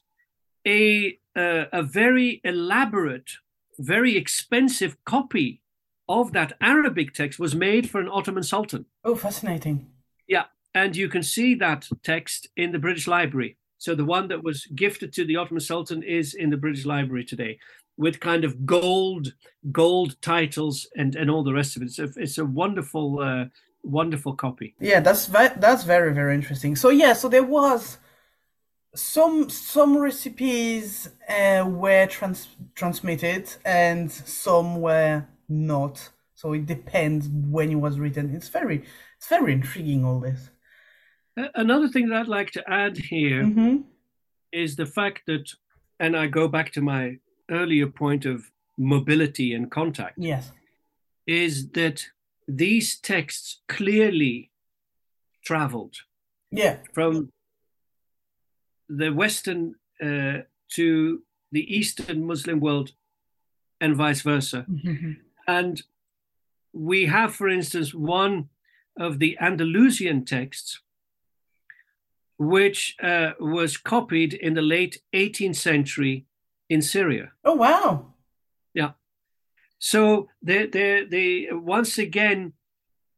[0.66, 3.32] a, uh, a very elaborate,
[3.78, 5.62] very expensive copy
[6.08, 8.86] of that Arabic text was made for an Ottoman sultan.
[9.04, 9.88] Oh, fascinating.
[10.26, 10.46] Yeah.
[10.74, 13.58] And you can see that text in the British Library.
[13.84, 17.26] So the one that was gifted to the Ottoman Sultan is in the British Library
[17.26, 17.60] today,
[17.98, 19.34] with kind of gold
[19.74, 21.88] gold titles and and all the rest of it.
[21.88, 23.46] It's a, it's a wonderful uh,
[23.84, 24.74] wonderful copy.
[24.80, 26.78] Yeah, that's ve- that's very very interesting.
[26.78, 27.98] So yeah, so there was
[28.96, 36.10] some some recipes uh, were trans- transmitted and some were not.
[36.36, 38.34] So it depends when it was written.
[38.34, 38.86] It's very
[39.18, 40.52] it's very intriguing all this.
[41.36, 43.78] Another thing that I'd like to add here mm-hmm.
[44.52, 45.52] is the fact that,
[46.00, 47.18] and I go back to my
[47.50, 50.18] earlier point of mobility and contact.
[50.18, 50.52] Yes.
[51.26, 52.06] Is that
[52.48, 54.52] these texts clearly
[55.44, 55.96] traveled.
[56.52, 56.78] Yeah.
[56.94, 57.32] From
[58.90, 60.40] the Western uh,
[60.74, 62.92] to the Eastern Muslim world
[63.80, 64.66] and vice versa.
[64.70, 65.14] Mm-hmm.
[65.48, 65.82] And
[66.74, 68.50] we have, for instance, one
[68.98, 70.80] of the Andalusian texts
[72.38, 76.26] which uh, was copied in the late 18th century
[76.70, 77.32] in Syria.
[77.44, 78.14] Oh wow!
[78.74, 78.92] Yeah.
[79.80, 82.54] So they they they once again,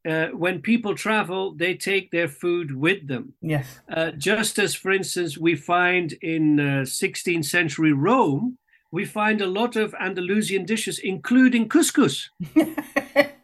[0.08, 3.34] uh, when people travel, they take their food with them.
[3.42, 3.80] Yes.
[3.90, 8.58] Uh, just as, for instance, we find in 16th uh, century Rome,
[8.92, 12.30] we find a lot of Andalusian dishes, including couscous.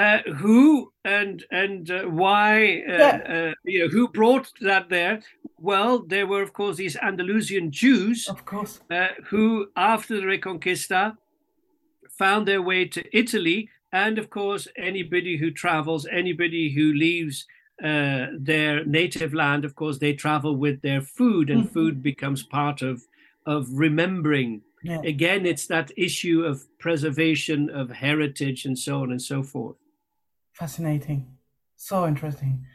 [0.00, 3.16] Uh, who and and uh, why uh, yeah.
[3.28, 5.20] Uh, you know who brought that there
[5.58, 11.14] well there were of course these andalusian jews of course uh, who after the reconquista
[12.08, 17.46] found their way to italy and of course anybody who travels anybody who leaves
[17.78, 21.74] their native land of course they travel with their food and mm-hmm.
[21.74, 23.02] food becomes part of
[23.44, 25.02] of remembering yeah.
[25.04, 29.76] again it's that issue of preservation of heritage and so on and so forth
[30.60, 31.38] Fascinating.
[31.76, 32.66] So interesting.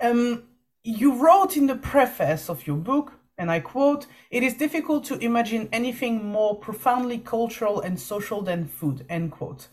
[0.00, 0.44] Um,
[0.84, 5.18] you wrote in the preface of your book, and I quote, it is difficult to
[5.18, 9.66] imagine anything more profoundly cultural and social than food, end quote.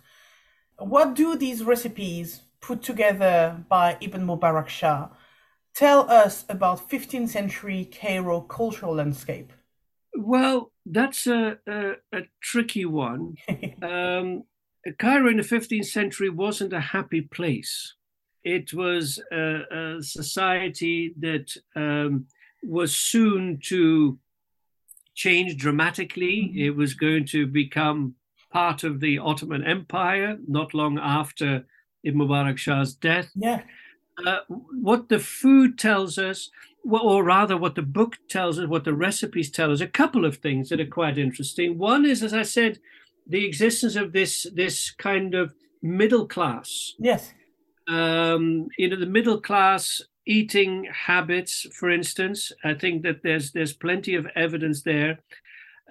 [0.80, 5.10] What do these recipes put together by Ibn Mubarak Shah
[5.76, 9.54] tell us about 15th century Cairo cultural landscape?
[10.16, 13.36] Well, that's a, a, a tricky one.
[13.84, 14.46] um,
[14.98, 17.96] Cairo in the 15th century wasn't a happy place.
[18.44, 22.26] It was a, a society that um,
[22.64, 24.18] was soon to
[25.16, 26.50] change dramatically.
[26.50, 26.60] Mm-hmm.
[26.60, 28.16] It was going to become
[28.52, 31.66] part of the Ottoman Empire not long after
[32.04, 33.30] Ibn Mubarak Shah's death.
[33.36, 33.62] Yeah.
[34.26, 36.50] Uh, what the food tells us,
[36.90, 40.38] or rather, what the book tells us, what the recipes tell us, a couple of
[40.38, 41.78] things that are quite interesting.
[41.78, 42.80] One is, as I said,
[43.30, 46.94] the existence of this this kind of middle class.
[47.00, 47.34] Yes.
[47.88, 52.52] Um, you know, the middle class eating habits, for instance.
[52.64, 55.20] I think that there's there's plenty of evidence there.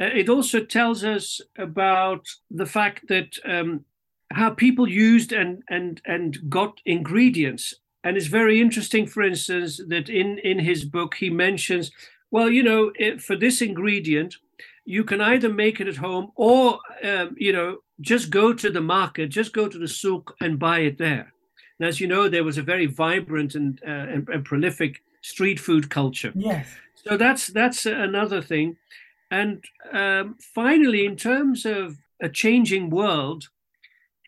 [0.00, 3.84] Uh, it also tells us about the fact that um,
[4.32, 7.74] how people used and and and got ingredients.
[8.04, 11.90] And it's very interesting, for instance, that in in his book he mentions,
[12.30, 14.36] well, you know, it, for this ingredient,
[14.88, 18.80] you can either make it at home or um, you know just go to the
[18.80, 21.32] market, just go to the souk and buy it there.
[21.78, 25.60] And as you know, there was a very vibrant and, uh, and, and prolific street
[25.60, 26.32] food culture.
[26.34, 26.68] Yes.
[26.94, 28.76] So that's that's another thing.
[29.30, 29.62] And
[29.92, 33.50] um, finally, in terms of a changing world,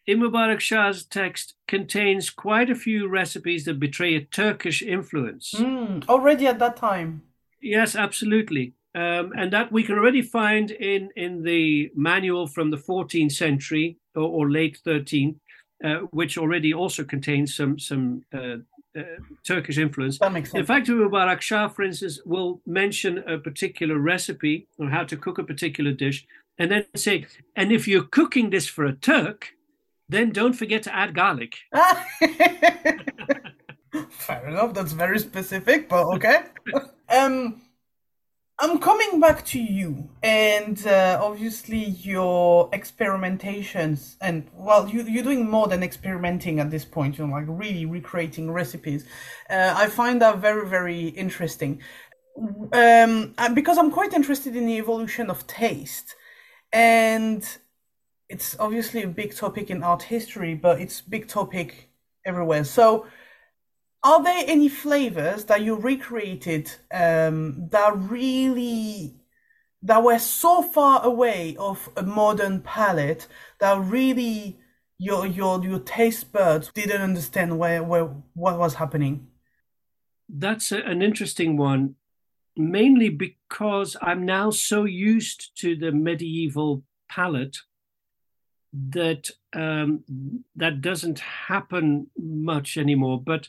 [0.06, 5.54] Ibn Mubarak Shah's text contains quite a few recipes that betray a Turkish influence.
[5.56, 7.22] Mm, already at that time.
[7.62, 8.74] Yes, absolutely.
[8.94, 13.98] Um, and that we can already find in, in the manual from the 14th century
[14.16, 15.36] or, or late 13th,
[15.84, 18.56] uh, which already also contains some some uh,
[18.98, 19.02] uh,
[19.46, 20.18] Turkish influence.
[20.18, 20.60] That makes sense.
[20.60, 25.38] In fact, Mubarak Shah, for instance, will mention a particular recipe or how to cook
[25.38, 26.26] a particular dish,
[26.58, 29.52] and then say, and if you're cooking this for a Turk,
[30.08, 31.54] then don't forget to add garlic.
[34.10, 34.74] Fair enough.
[34.74, 36.42] That's very specific, but okay.
[37.08, 37.62] um,
[38.62, 45.48] I'm coming back to you, and uh, obviously your experimentations, and well, you you're doing
[45.48, 47.16] more than experimenting at this point.
[47.16, 49.06] You're like really recreating recipes.
[49.48, 51.80] Uh, I find that very very interesting,
[52.74, 56.14] um, because I'm quite interested in the evolution of taste,
[56.70, 57.42] and
[58.28, 61.88] it's obviously a big topic in art history, but it's big topic
[62.26, 62.64] everywhere.
[62.64, 63.06] So
[64.02, 69.16] are there any flavors that you recreated um, that really
[69.82, 73.26] that were so far away of a modern palate
[73.60, 74.58] that really
[74.98, 79.26] your your your taste buds didn't understand where, where what was happening?
[80.28, 81.96] That's a, an interesting one,
[82.56, 87.56] mainly because I'm now so used to the medieval palate
[88.72, 90.04] that um,
[90.56, 93.20] that doesn't happen much anymore.
[93.20, 93.48] But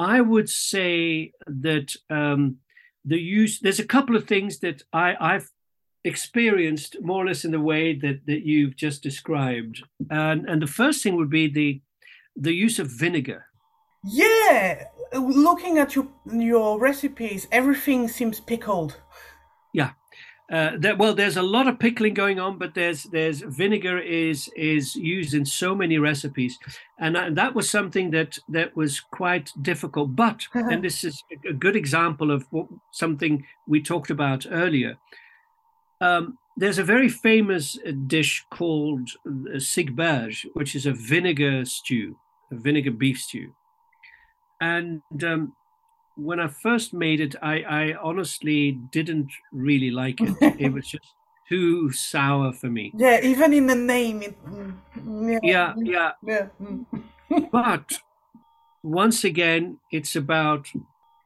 [0.00, 2.56] I would say that um,
[3.04, 5.50] the use there's a couple of things that I, I've
[6.04, 9.82] experienced more or less in the way that, that you've just described.
[10.10, 11.82] And and the first thing would be the
[12.34, 13.44] the use of vinegar.
[14.02, 18.96] Yeah, looking at your your recipes, everything seems pickled.
[19.74, 19.90] Yeah,
[20.50, 24.50] uh, that, well, there's a lot of pickling going on, but there's there's vinegar is
[24.56, 26.58] is used in so many recipes,
[26.98, 30.16] and, and that was something that that was quite difficult.
[30.16, 34.98] But and this is a good example of what, something we talked about earlier.
[36.00, 42.16] Um, there's a very famous uh, dish called uh, sikbaj, which is a vinegar stew,
[42.50, 43.52] a vinegar beef stew,
[44.60, 45.52] and um,
[46.16, 50.36] when I first made it, I, I honestly didn't really like it.
[50.60, 51.06] it was just
[51.48, 52.92] too sour for me.
[52.96, 54.22] Yeah, even in the name.
[54.22, 54.36] It,
[55.42, 56.12] yeah, yeah.
[56.24, 56.46] yeah.
[57.52, 58.00] but
[58.82, 60.68] once again, it's about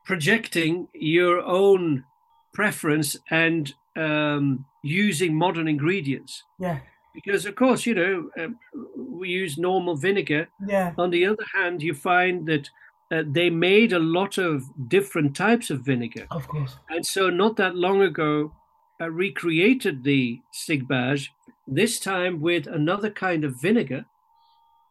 [0.05, 2.05] projecting your own
[2.53, 6.45] preference and um, using modern ingredients.
[6.59, 6.81] Yeah.
[7.15, 8.49] Because of course, you know, uh,
[8.97, 10.49] we use normal vinegar.
[10.67, 10.95] Yeah.
[10.99, 12.71] On the other hand, you find that
[13.11, 16.27] uh, they made a lot of different types of vinegar.
[16.31, 16.77] Of course.
[16.89, 18.53] And so, not that long ago,
[19.01, 21.29] I recreated the sikbaj,
[21.67, 24.07] this time with another kind of vinegar,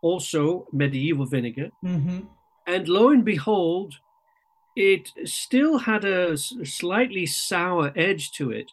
[0.01, 1.71] also medieval vinegar.
[1.83, 2.19] Mm-hmm.
[2.67, 3.95] And lo and behold,
[4.75, 8.71] it still had a slightly sour edge to it,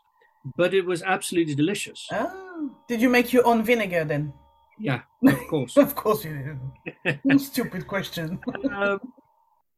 [0.56, 2.06] but it was absolutely delicious.
[2.12, 4.32] Oh, did you make your own vinegar then?
[4.78, 5.76] Yeah, of course.
[5.76, 6.58] of course you
[7.04, 7.40] did.
[7.40, 8.40] Stupid question.
[8.72, 9.00] um,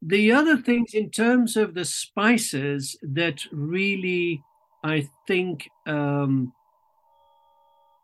[0.05, 4.42] the other things in terms of the spices that really
[4.82, 6.53] I think um,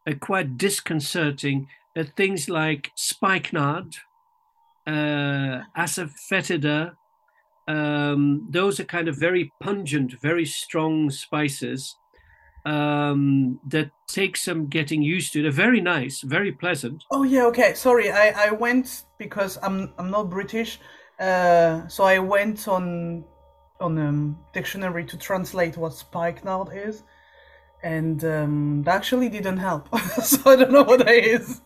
[0.06, 3.96] are quite disconcerting are things like spikenard,
[4.86, 6.92] uh, asafoetida.
[7.66, 11.96] Um, those are kind of very pungent, very strong spices
[12.64, 15.42] um, that take some getting used to.
[15.42, 17.02] They're very nice, very pleasant.
[17.10, 17.74] Oh yeah, okay.
[17.74, 20.78] Sorry, I, I went because I'm I'm not British.
[21.18, 23.24] Uh, so I went on
[23.80, 27.02] on um, dictionary to translate what spikenard is,
[27.82, 29.88] and um, that actually didn't help.
[30.22, 31.60] so I don't know what that is.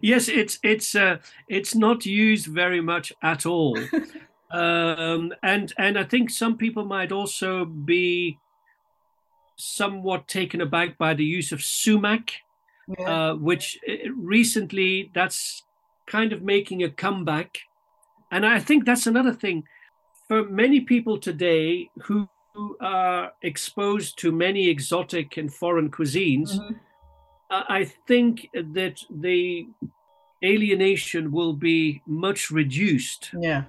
[0.00, 1.18] Yes, it's it's uh,
[1.48, 3.78] it's not used very much at all,
[4.50, 8.38] um, and and I think some people might also be
[9.56, 12.32] somewhat taken aback by the use of sumac,
[12.98, 13.30] yeah.
[13.30, 15.62] uh, which uh, recently that's
[16.06, 17.60] kind of making a comeback
[18.34, 19.58] and I think that's another thing
[20.28, 22.28] for many people today who
[22.80, 26.50] are exposed to many exotic and foreign cuisines.
[26.52, 26.74] Mm-hmm.
[27.50, 29.68] I think that the
[30.42, 33.64] alienation will be much reduced Yeah.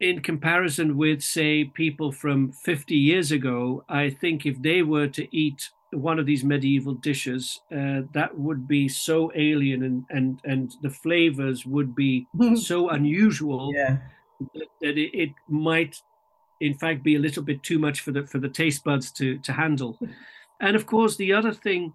[0.00, 3.84] in comparison with, say, people from 50 years ago.
[3.88, 8.68] I think if they were to eat one of these medieval dishes, uh, that would
[8.68, 12.26] be so alien and, and, and the flavors would be
[12.56, 13.98] so unusual Yeah.
[14.54, 16.00] that, that it, it might,
[16.60, 19.38] in fact, be a little bit too much for the, for the taste buds to,
[19.38, 19.98] to handle.
[20.60, 21.92] And of course, the other thing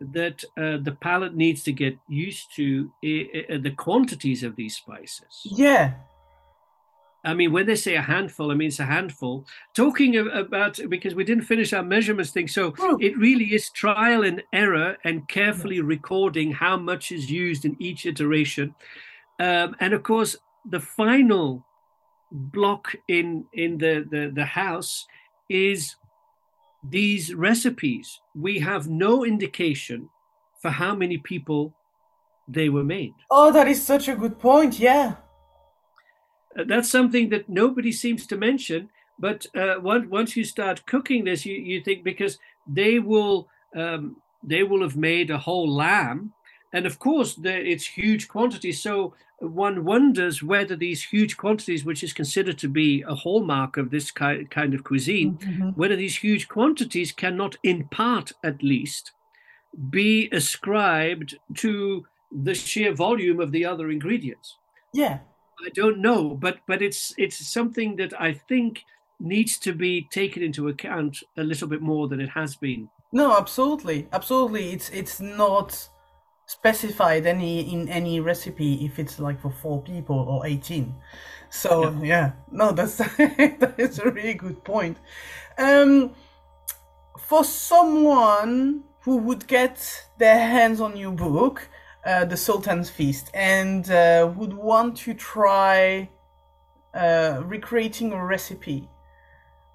[0.00, 5.42] that uh, the palate needs to get used to the quantities of these spices.
[5.44, 5.92] Yeah.
[7.26, 9.44] I mean, when they say a handful, I mean it's a handful.
[9.74, 12.96] Talking about because we didn't finish our measurements thing, so True.
[13.00, 18.06] it really is trial and error and carefully recording how much is used in each
[18.06, 18.74] iteration,
[19.40, 20.36] um, and of course
[20.70, 21.66] the final
[22.30, 25.06] block in in the the, the house
[25.48, 25.96] is
[26.88, 28.20] these recipes.
[28.36, 30.10] We have no indication
[30.62, 31.74] for how many people
[32.46, 33.14] they were made.
[33.32, 34.78] Oh, that is such a good point.
[34.78, 35.16] Yeah.
[36.64, 38.88] That's something that nobody seems to mention.
[39.18, 44.16] But uh, once once you start cooking this, you, you think because they will um,
[44.42, 46.32] they will have made a whole lamb,
[46.72, 48.82] and of course the, it's huge quantities.
[48.82, 53.90] So one wonders whether these huge quantities, which is considered to be a hallmark of
[53.90, 55.76] this ki- kind of cuisine, Mhm.
[55.76, 59.12] whether these huge quantities cannot, in part at least,
[59.90, 64.56] be ascribed to the sheer volume of the other ingredients.
[64.94, 65.18] Yeah.
[65.64, 68.84] I don't know, but but it's it's something that I think
[69.18, 72.88] needs to be taken into account a little bit more than it has been.
[73.12, 74.72] No, absolutely, absolutely.
[74.72, 75.88] It's it's not
[76.46, 80.94] specified any in any recipe if it's like for four people or eighteen.
[81.50, 84.98] So yeah, no, that's that is a really good point.
[85.58, 86.12] Um,
[87.18, 91.68] for someone who would get their hands on your book,
[92.06, 96.08] uh, The Sultan's Feast, and uh, would want to try
[96.94, 98.88] uh, recreating a recipe,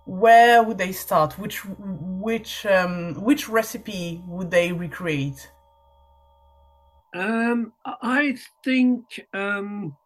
[0.06, 1.38] where would they start?
[1.38, 5.52] Which which um, which recipe would they recreate?
[7.14, 9.04] Um, I think,
[9.34, 9.98] um,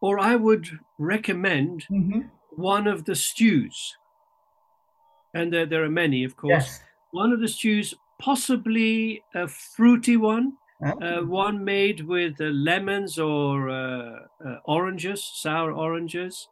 [0.00, 0.66] or I would
[0.98, 2.20] recommend Mm-hmm.
[2.56, 3.96] one of the stews,
[5.34, 6.50] and there there are many, of course.
[6.52, 6.80] Yes.
[7.10, 10.52] One of the stews, possibly a fruity one.
[11.00, 16.48] Uh, one made with uh, lemons or uh, uh, oranges, sour oranges.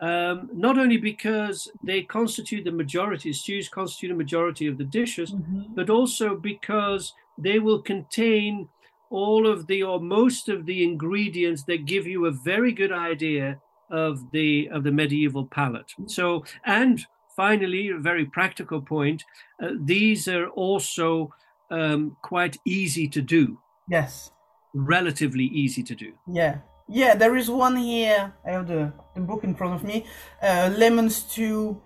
[0.00, 5.34] Um, not only because they constitute the majority, stews constitute a majority of the dishes,
[5.34, 5.74] Mhm.
[5.74, 8.70] but also because they will contain
[9.10, 13.60] all of the or most of the ingredients that give you a very good idea
[13.90, 15.92] of the of the medieval palate.
[16.06, 17.04] So, and
[17.36, 19.22] finally, a very practical point:
[19.62, 21.30] uh, these are also
[21.70, 23.58] um, quite easy to do,
[23.88, 24.30] Yes.
[24.74, 26.12] relatively easy to do.
[26.26, 26.58] Yeah.
[26.92, 28.32] Yeah, there is one here.
[28.44, 30.06] I have the, the book in front of me.
[30.42, 31.80] Uh, lemon stew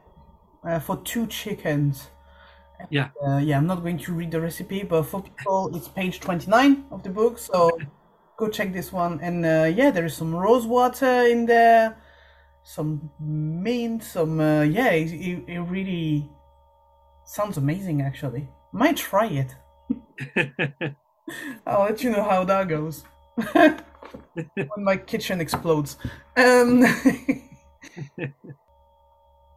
[0.67, 2.09] uh, for two chickens.
[2.91, 3.11] Yeah.
[3.27, 6.87] Uh, yeah, I'm not going to read the recipe, but for people, it's page 29
[6.91, 7.39] of the book.
[7.39, 7.71] So
[8.39, 9.21] go check this one.
[9.21, 11.99] And uh, yeah, there is some rose water in there,
[12.63, 14.41] some mint, some.
[14.41, 16.31] Uh, yeah, it, it, it really
[17.27, 18.49] sounds amazing, actually.
[18.73, 19.55] Might try it.
[21.67, 23.05] I'll let you know how that goes.
[23.55, 25.97] when my kitchen explodes.
[26.37, 26.85] Um,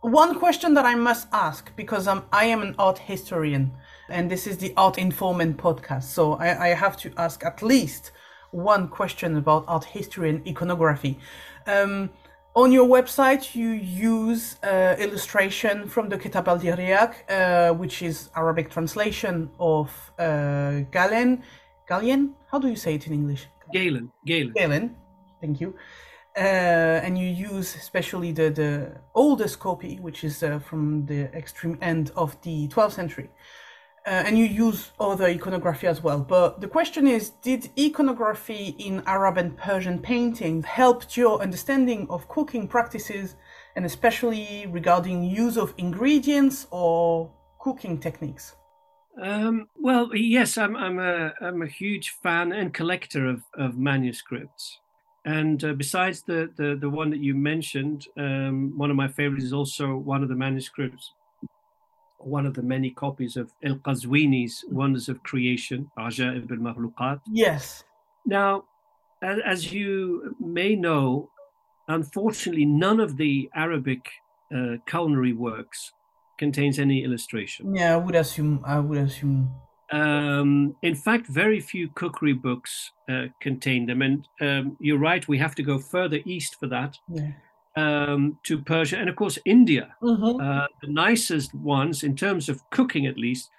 [0.02, 3.72] one question that I must ask, because um, I am an art historian,
[4.10, 8.12] and this is the Art Informant podcast, so I, I have to ask at least
[8.52, 11.20] one question about art history and iconography.
[11.66, 12.12] Um,
[12.58, 18.30] on your website, you use uh, illustration from the Kitab al Diriyak, uh, which is
[18.36, 21.44] Arabic translation of uh, Galen.
[21.88, 22.34] Galen?
[22.52, 23.46] How do you say it in English?
[23.72, 24.54] Galen, Galen.
[24.54, 24.96] Galen,
[25.40, 25.76] thank you.
[26.36, 31.78] Uh, and you use especially the, the oldest copy, which is uh, from the extreme
[31.82, 33.30] end of the 12th century.
[34.08, 36.20] Uh, and you use other iconography as well.
[36.20, 42.30] But the question is Did iconography in Arab and Persian painting help your understanding of
[42.30, 43.36] cooking practices,
[43.76, 47.30] and especially regarding use of ingredients or
[47.60, 48.56] cooking techniques?
[49.22, 54.80] Um, well, yes, I'm I'm a I'm a huge fan and collector of of manuscripts,
[55.26, 59.44] and uh, besides the, the the one that you mentioned, um, one of my favorites
[59.44, 61.12] is also one of the manuscripts,
[62.20, 67.22] one of the many copies of El Qazwini's Wonders of Creation, Ajaib al Makhluqat.
[67.32, 67.84] Yes.
[68.26, 68.64] Now,
[69.22, 71.30] as you may know,
[71.88, 74.10] unfortunately, none of the Arabic
[74.54, 75.94] uh, culinary works
[76.38, 77.76] contains any illustration.
[77.76, 78.62] Yeah, I would assume.
[78.66, 79.50] I would assume
[79.92, 84.02] Um, in fact, very few cookery books uh, contain them.
[84.02, 86.98] And um, you're right, we have to go further east for that.
[87.08, 87.32] Yeah.
[87.78, 89.96] Um, to Persia and, of course, India.
[90.02, 90.42] Mhm.
[90.42, 93.52] Uh, the nicest ones, in terms of cooking at least,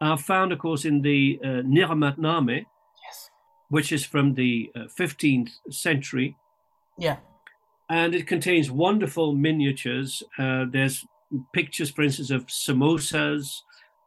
[0.00, 2.64] are found, of course, in the uh, Ni'matnama,
[3.04, 3.30] Yes.
[3.68, 6.34] which is from the uh, 15th century.
[6.98, 7.16] Yeah.
[7.90, 10.22] And it contains wonderful miniatures.
[10.38, 11.04] Uh, there's
[11.52, 13.44] pictures, for instance, of samosas,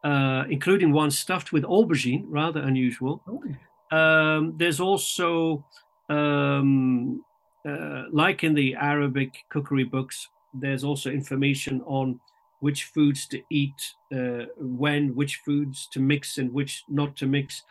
[0.02, 3.22] uh, including one stuffed with aubergine, rather unusual.
[3.28, 3.96] Ooh.
[3.96, 5.64] Um, there's also,
[6.08, 7.22] um,
[7.68, 12.20] uh, like in the Arabic cookery books, there's also information on
[12.60, 17.62] which foods to eat, uh, when, which foods to mix, and which not to mix.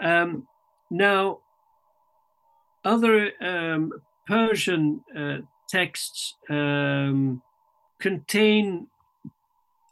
[0.00, 0.46] Um,
[0.90, 1.38] now,
[2.84, 3.92] other um,
[4.26, 5.38] Persian uh,
[5.68, 7.42] texts um,
[7.98, 8.88] contain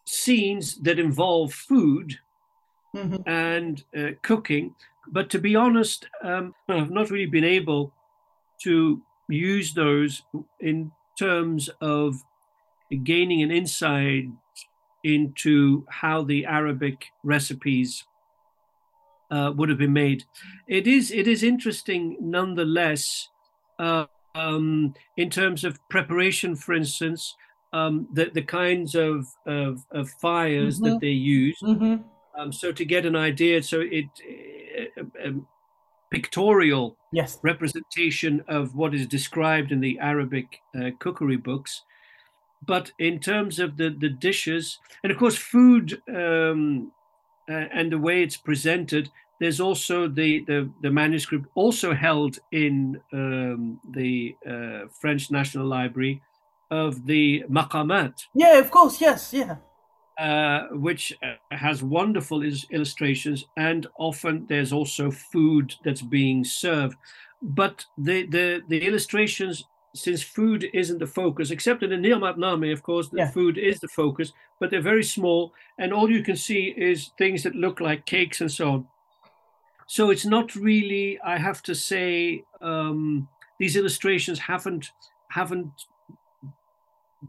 [0.04, 2.18] scenes that involve food
[2.94, 3.22] Mhm.
[3.26, 4.74] and uh, cooking.
[5.06, 7.92] But to be honest, um, I've not really been able
[8.62, 10.22] to use those
[10.60, 12.16] in terms of
[13.04, 14.24] gaining an insight
[15.04, 18.04] into how the Arabic recipes
[19.30, 20.24] uh, would have been made.
[20.66, 23.28] It is it is interesting nonetheless
[23.78, 27.34] uh, um, in terms of preparation, for instance,
[27.72, 30.84] um, the the kinds of of, of fires Mhm.
[30.84, 31.58] that they use.
[31.62, 32.04] Mhm.
[32.38, 34.06] Um, so to get an idea, so it
[34.96, 35.46] uh, um,
[36.10, 37.38] pictorial Yes.
[37.42, 41.82] representation of what is described in the Arabic uh, cookery books.
[42.66, 46.92] But in terms of the, the dishes, and of course, food um,
[47.48, 49.10] uh, and the way it's presented,
[49.40, 56.20] there's also the, the, the manuscript also held in um, the uh, French National Library
[56.70, 59.00] of the Maqamat, Yeah, of course.
[59.00, 59.32] Yes.
[59.32, 59.56] Yeah.
[60.18, 66.96] Uh, which uh, has wonderful is- illustrations, and often there's also food that's being served.
[67.40, 69.64] But the the, the illustrations,
[69.94, 73.30] since food isn't the focus, except in the Ni'matnama, of course, the Yeah.
[73.30, 77.42] food is the focus, but they're very small, and all you can see is things
[77.44, 78.88] that look like cakes and so on.
[79.86, 83.28] So it's not really, I have to say, um,
[83.60, 84.90] these illustrations haven't
[85.30, 85.70] haven't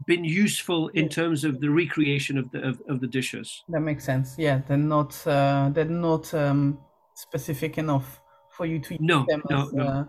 [0.06, 3.64] been useful in terms of the recreation of the of, of the dishes.
[3.68, 4.36] That makes sense.
[4.38, 6.78] Yeah, they're not uh, they're not um,
[7.14, 9.84] specific enough for you to use No, them no, as, no.
[9.84, 10.04] Uh,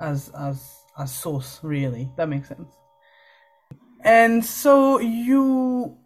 [0.00, 1.60] as as as source.
[1.62, 2.74] Really, that makes sense.
[4.04, 5.98] And so you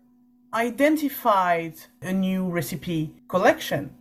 [0.55, 3.95] identified a new recipe collection.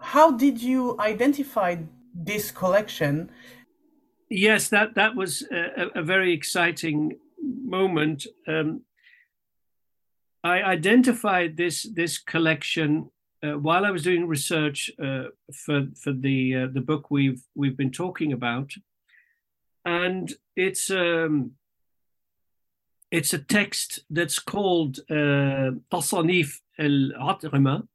[0.00, 1.76] How did you identify
[2.14, 3.30] this collection?
[4.30, 7.18] Yes, that that was a, a- a very exciting
[7.64, 8.26] moment.
[8.46, 8.82] Um,
[10.42, 13.10] I identified this this collection
[13.44, 17.76] uh, while I was doing research uh, for for the uh, the book we've we've
[17.76, 18.72] been talking about,
[19.84, 21.52] and it's um,
[23.10, 27.86] it's a text that's called uh, Tasanif el At'ima,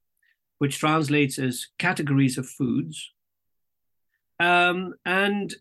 [0.58, 3.12] which translates as categories of foods,
[4.40, 5.56] um, and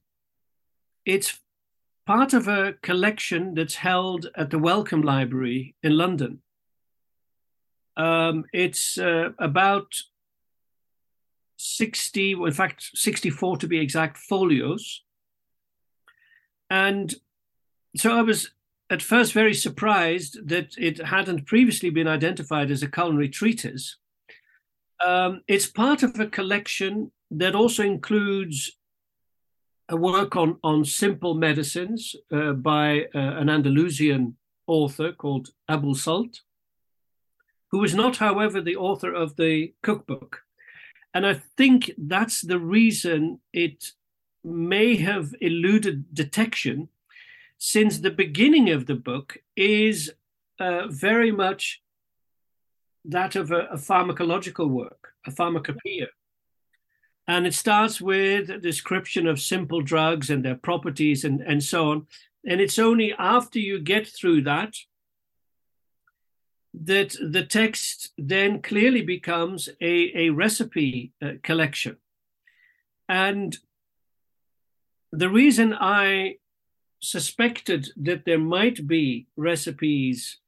[1.05, 1.40] it's
[2.09, 6.40] part of a collection that's held at the Wellcome Library in London.
[7.98, 9.93] Um, it's uh, about
[11.59, 15.02] 60, well, in fact, 64 to be exact, folios.
[16.70, 17.14] And
[17.94, 18.52] so I was
[18.89, 23.98] at first very surprised that it hadn't previously been identified as a culinary treatise.
[25.05, 28.77] Um, it's part of a collection that also includes
[29.89, 34.36] a work on, on simple medicines uh, by uh, an Andalusian
[34.66, 36.43] author called Abul Salt,
[37.70, 40.43] who was not, however, the author of the cookbook.
[41.15, 43.93] And I think that's the reason it
[44.44, 46.89] may have eluded detection,
[47.56, 50.12] since the beginning of the book is
[50.60, 51.82] uh, very much
[53.05, 56.09] that of a, a pharmacological work, a pharmacopoeia.
[57.28, 61.90] And it starts with a description of simple drugs and their properties and, and so
[61.90, 62.06] on.
[62.46, 64.74] And it's only after you get through that
[66.72, 71.96] that the text then clearly becomes a, a recipe uh, collection.
[73.09, 73.56] And
[75.12, 76.36] the reason I
[77.00, 80.38] suspected that there might be recipes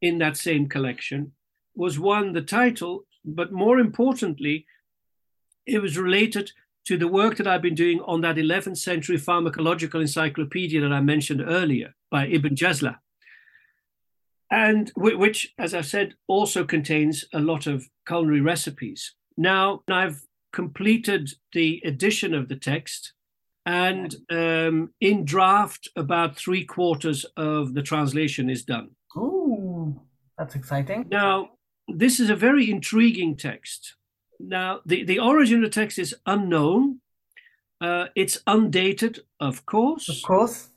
[0.00, 1.32] in that same collection
[1.74, 4.66] was one, the title, but more importantly,
[5.70, 6.52] it was related
[6.86, 11.00] to the work that I've been doing on that 11th century pharmacological encyclopedia that I
[11.00, 12.96] mentioned earlier by Ibn Jazla.
[14.50, 19.14] And which, as I said, also contains a lot of culinary recipes.
[19.36, 20.22] Now, I've
[20.52, 23.12] completed the edition of the text,
[23.64, 28.90] and um, in draft, about three quarters of the translation is done.
[29.14, 30.02] Oh,
[30.36, 31.06] that's exciting.
[31.08, 31.50] Now,
[31.86, 33.94] this is a very intriguing text.
[34.40, 37.00] Now, the, the origin of the text is unknown.
[37.80, 40.08] Uh, it's undated, of course.
[40.08, 40.70] Of course.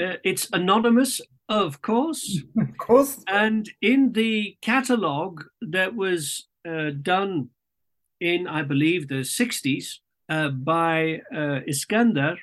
[0.00, 2.42] Uh, it's anonymous, of course.
[2.58, 3.22] of course.
[3.26, 7.50] And in the catalogue that was uh, done
[8.20, 12.36] in, I believe, the 60s uh, by uh, Iskandar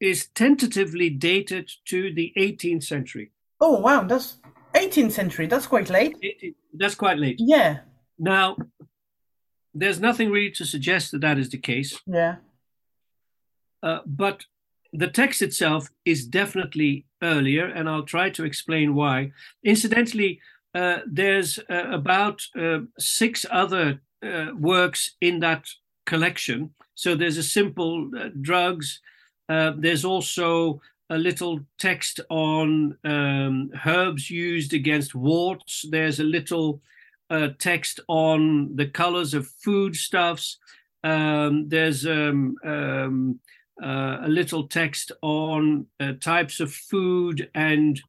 [0.00, 3.30] is tentatively dated to the 18th century.
[3.60, 4.04] Oh, wow.
[4.04, 4.38] That's
[4.74, 5.46] 18th century.
[5.46, 6.16] That's quite late.
[6.22, 7.36] 18, that's quite late.
[7.38, 7.78] Yeah.
[8.18, 8.56] Now,
[9.74, 12.00] there's nothing really to suggest that that is the case.
[12.06, 12.36] Yeah.
[13.82, 14.44] Uh, but
[14.92, 19.32] the text itself is definitely earlier, and I'll try to explain why.
[19.64, 20.40] Incidentally,
[20.74, 25.66] uh, there's uh, about uh, six other uh, works in that
[26.06, 26.74] collection.
[26.94, 29.00] So there's a simple uh, drugs.
[29.48, 30.80] there's also
[31.10, 35.84] a little text on um, herbs used against warts.
[35.90, 36.80] There's a little
[37.58, 40.58] text on the colors of foodstuffs.
[41.02, 43.40] Um, there's um, um
[43.82, 48.00] uh, a little text on uh, types of food and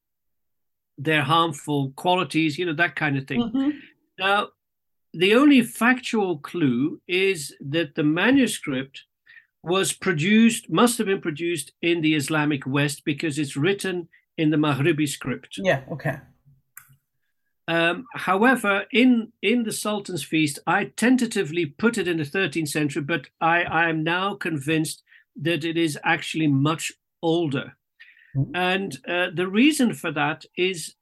[0.97, 3.41] their harmful qualities, you know, that kind of thing.
[3.41, 3.69] Mm-hmm.
[4.19, 4.49] Now,
[5.13, 9.03] the only factual clue is that the manuscript
[9.63, 14.07] was produced, must have been produced in the Islamic West because it's written
[14.37, 15.57] in the Maghribi script.
[15.57, 16.17] Yeah, okay.
[17.67, 23.01] Um, however, in in the Sultan's Feast, I tentatively put it in the 13th century,
[23.01, 25.01] but I, I am now convinced
[25.41, 27.75] that it is actually much older.
[28.35, 28.55] Mm-hmm.
[28.55, 30.95] And uh, the reason for that is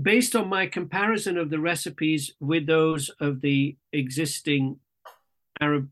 [0.00, 4.78] based on my comparison of the recipes with those of the existing
[5.60, 5.88] Arab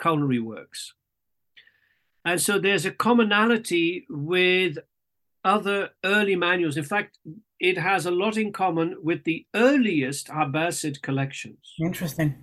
[0.00, 0.94] culinary works.
[2.24, 4.78] And so there's a commonality with
[5.44, 6.76] other early manuals.
[6.76, 7.18] In fact,
[7.62, 11.74] it has a lot in common with the earliest Abbasid collections.
[11.80, 12.34] Interesting.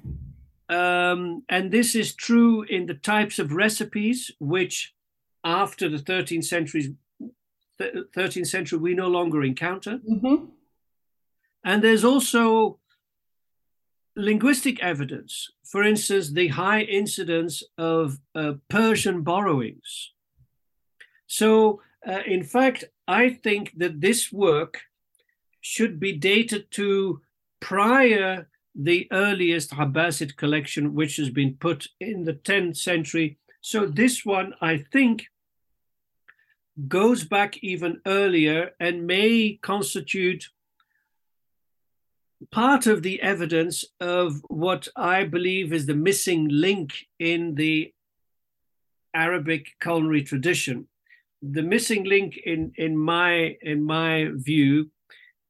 [0.69, 4.95] Um, and this is true in the types of recipes which,
[5.43, 6.95] after the 13th century,
[7.81, 9.99] 13th century, we no longer encounter.
[10.09, 10.45] Mm-hmm.
[11.65, 12.79] And there's also
[14.15, 15.49] linguistic evidence.
[15.65, 20.13] For instance, the high incidence of uh, Persian borrowings.
[21.27, 24.79] So, uh, in fact, I think that this work
[25.61, 27.21] should be dated to
[27.59, 33.37] prior the earliest Abbasid collection, which has been put in the 10th century.
[33.61, 35.27] So this one, I think,
[36.87, 40.49] goes back even earlier and may constitute
[42.51, 47.93] part of the evidence of what I believe is the missing link in the
[49.13, 50.87] Arabic culinary tradition.
[51.41, 54.89] The missing link in, in my in my view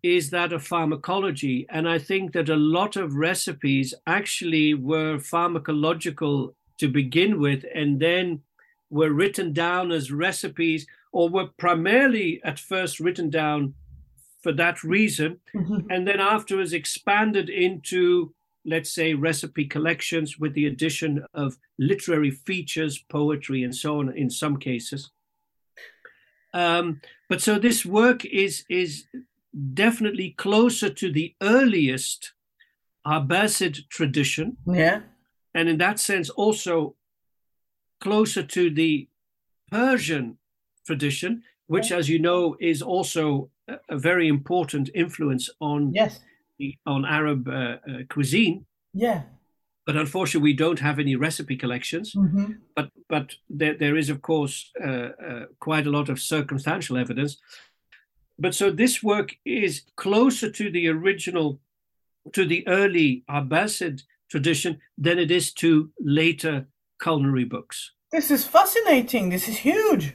[0.02, 1.66] is that of pharmacology.
[1.70, 8.00] And I think that a lot of recipes actually were pharmacological to begin with and
[8.00, 8.42] then
[8.90, 13.74] were written down as recipes or were primarily at first written down
[14.42, 15.80] for that reason mm-hmm.
[15.90, 18.34] and then afterwards expanded into
[18.66, 24.30] let's say recipe collections with the addition of literary features poetry and so on in
[24.30, 25.12] some cases
[26.54, 29.06] um, but so this work is is
[29.74, 32.34] definitely closer to the earliest
[33.06, 34.58] Abbasid tradition.
[34.66, 35.02] Yeah.
[35.54, 36.96] And in that sense, also
[38.00, 39.08] closer to the
[39.72, 40.38] Persian
[40.86, 46.20] tradition, which, as you know, is also a, a very important influence on yes.
[46.58, 47.78] the, on Arab uh, uh,
[48.10, 48.66] cuisine.
[48.94, 49.24] Yeah.
[49.86, 52.14] But unfortunately, we don't have any recipe collections.
[52.14, 52.54] Mm-hmm.
[52.76, 57.38] But but there, there is, of course, uh, uh quite a lot of circumstantial evidence
[58.40, 61.60] but so this work is closer to the original,
[62.34, 66.68] to the early Abbasid tradition than it is to later
[67.02, 67.92] culinary books.
[68.12, 69.30] This is fascinating.
[69.30, 70.14] This is huge.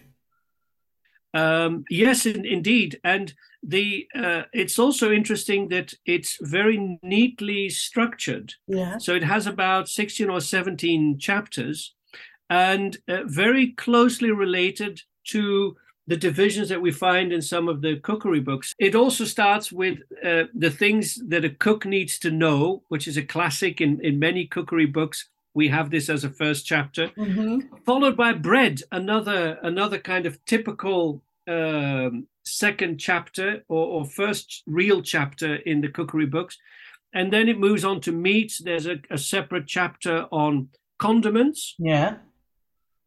[1.33, 8.55] Um, yes, in, indeed, and the uh, it's also interesting that it's very neatly structured.
[8.69, 8.99] Yeah.
[8.99, 11.95] So it has about sixteen or seventeen chapters,
[12.49, 15.77] and uh, very closely related to
[16.07, 18.75] the divisions that we find in some of the cookery books.
[18.79, 23.17] It also starts with uh, the things that a cook needs to know, which is
[23.17, 25.29] a classic in, in many cookery books.
[25.55, 27.77] We have this as a first chapter, mm-hmm.
[27.87, 35.01] followed by bread, another another kind of typical um, second chapter or, or first real
[35.01, 36.59] chapter in the cookery books,
[37.15, 38.59] and then it moves on to meats.
[38.59, 41.77] There's a, a separate chapter on condiments.
[41.79, 42.17] Yeah.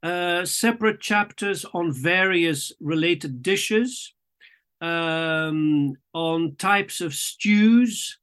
[0.04, 4.14] Uh, separate chapters on various related dishes,
[4.80, 8.20] um, on types of stews,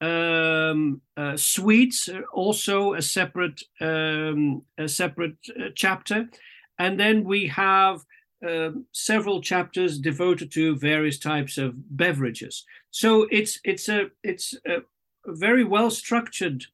[0.00, 6.28] um, uh, sweets, also a separate um, a separate uh, chapter,
[6.78, 8.04] and then we have
[8.46, 12.64] uh, several chapters devoted to various types of beverages.
[12.90, 14.82] So it's it's a it's a
[15.26, 16.66] very well structured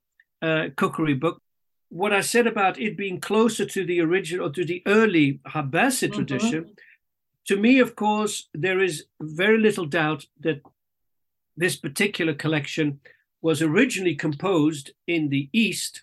[0.42, 1.42] uh, cookery book
[1.90, 6.24] what I said about it being closer to the original, to the early Abbasid mm-hmm.
[6.24, 6.70] tradition,
[7.46, 10.62] to me, of course, there is very little doubt that
[11.56, 13.00] this particular collection
[13.42, 16.02] was originally composed in the East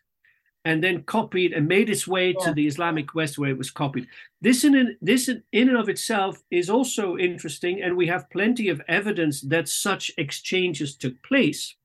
[0.65, 2.45] and then copied and made its way yeah.
[2.45, 4.07] to the Islamic West where it was copied.
[4.41, 8.81] This in, this in and of itself is also interesting, and we have plenty of
[8.89, 11.75] evidence that such exchanges took place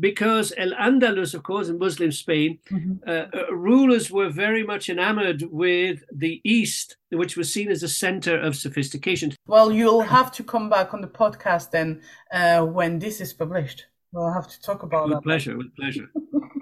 [0.00, 2.94] because El Andalus, of course, in Muslim Spain, mm-hmm.
[3.06, 7.88] uh, uh, rulers were very much enamored with the East, which was seen as a
[7.88, 9.34] center of sophistication.
[9.46, 12.02] Well, you'll have to come back on the podcast then
[12.32, 13.86] uh, when this is published.
[14.12, 15.22] We'll have to talk about with that.
[15.22, 16.10] Pleasure, with pleasure.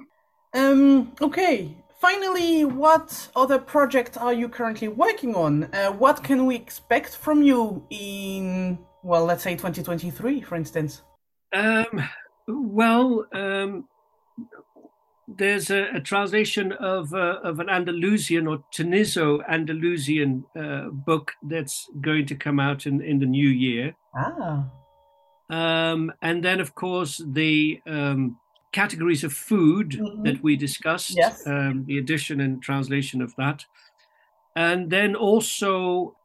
[0.54, 1.76] um, okay.
[2.00, 5.64] Finally, what other project are you currently working on?
[5.72, 11.02] Uh, what can we expect from you in, well, let's say 2023, for instance?
[11.54, 12.06] Um,
[12.46, 13.88] well, um,
[15.28, 21.90] there's a, a, translation of uh, of an Andalusian or Tuniso Andalusian uh, book that's
[22.00, 23.96] going to come out in, in the new year.
[24.14, 24.66] Ah.
[25.48, 28.38] Um, and then, of course, the um,
[28.72, 30.22] categories of food mm-hmm.
[30.24, 31.46] that we discussed, yes.
[31.46, 33.64] Um, the edition and translation of that.
[34.54, 36.16] And then also,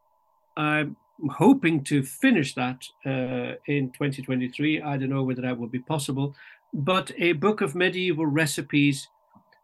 [0.56, 0.96] I'm
[1.30, 4.82] hoping to finish that uh, in 2023.
[4.82, 6.36] I don't know whether that will be possible,
[6.74, 9.08] but a book of medieval recipes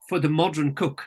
[0.08, 1.06] for the modern cook.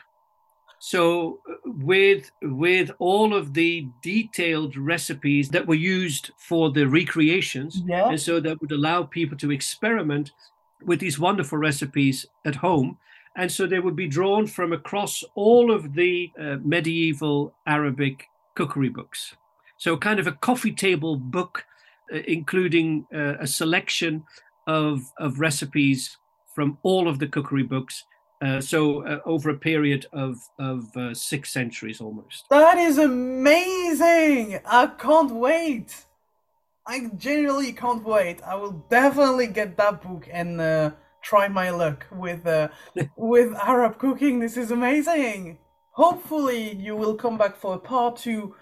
[0.79, 7.83] So uh, with with all of the detailed recipes that were used for the recreations,
[7.85, 8.09] yeah.
[8.09, 10.31] and so that would allow people to experiment
[10.83, 12.97] with these wonderful recipes at home.
[13.35, 18.89] And so they would be drawn from across all of the uh, medieval Arabic cookery
[18.89, 19.35] books.
[19.81, 21.65] So, kind of a coffee table book,
[22.13, 24.23] uh, including uh, a selection
[24.67, 26.17] of, of recipes
[26.53, 28.05] from all of the cookery books.
[28.43, 32.45] Uh, so, uh, over a period of, of uh, six centuries almost.
[32.51, 34.59] That is amazing!
[34.67, 36.05] I can't wait.
[36.85, 38.43] I genuinely can't wait.
[38.43, 40.91] I will definitely get that book and uh,
[41.23, 42.45] try my luck with
[43.17, 44.41] with Arab cooking.
[44.41, 45.57] This is amazing.
[45.93, 48.53] Hopefully, you will come back for a part two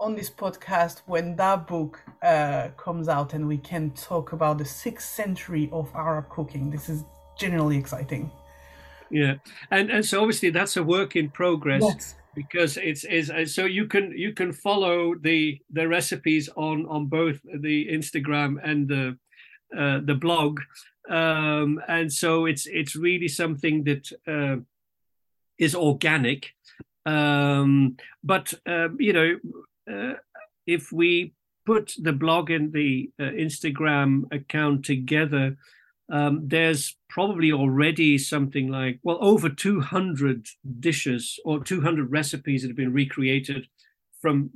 [0.00, 4.64] on this podcast when that book uh, comes out and we can talk about the
[4.64, 6.70] sixth century of Arab cooking.
[6.70, 7.04] This is
[7.38, 8.30] generally exciting.
[9.10, 9.34] Yeah,
[9.70, 11.82] and and so obviously that's a work in progress.
[11.82, 12.14] Yes.
[12.34, 17.40] Because it's is so you can you can follow the the recipes on on both
[17.42, 19.18] the Instagram and the
[19.76, 20.60] uh, the blog,
[21.08, 24.62] um, and so it's it's really something that uh,
[25.58, 26.54] is organic,
[27.04, 29.69] um, but uh, you know uh,
[30.66, 31.34] if we
[31.66, 35.56] put the blog and the uh, Instagram account together,
[36.10, 40.46] um, there's probably already something like well over 200
[40.80, 43.68] dishes or 200 recipes that have been recreated
[44.20, 44.50] from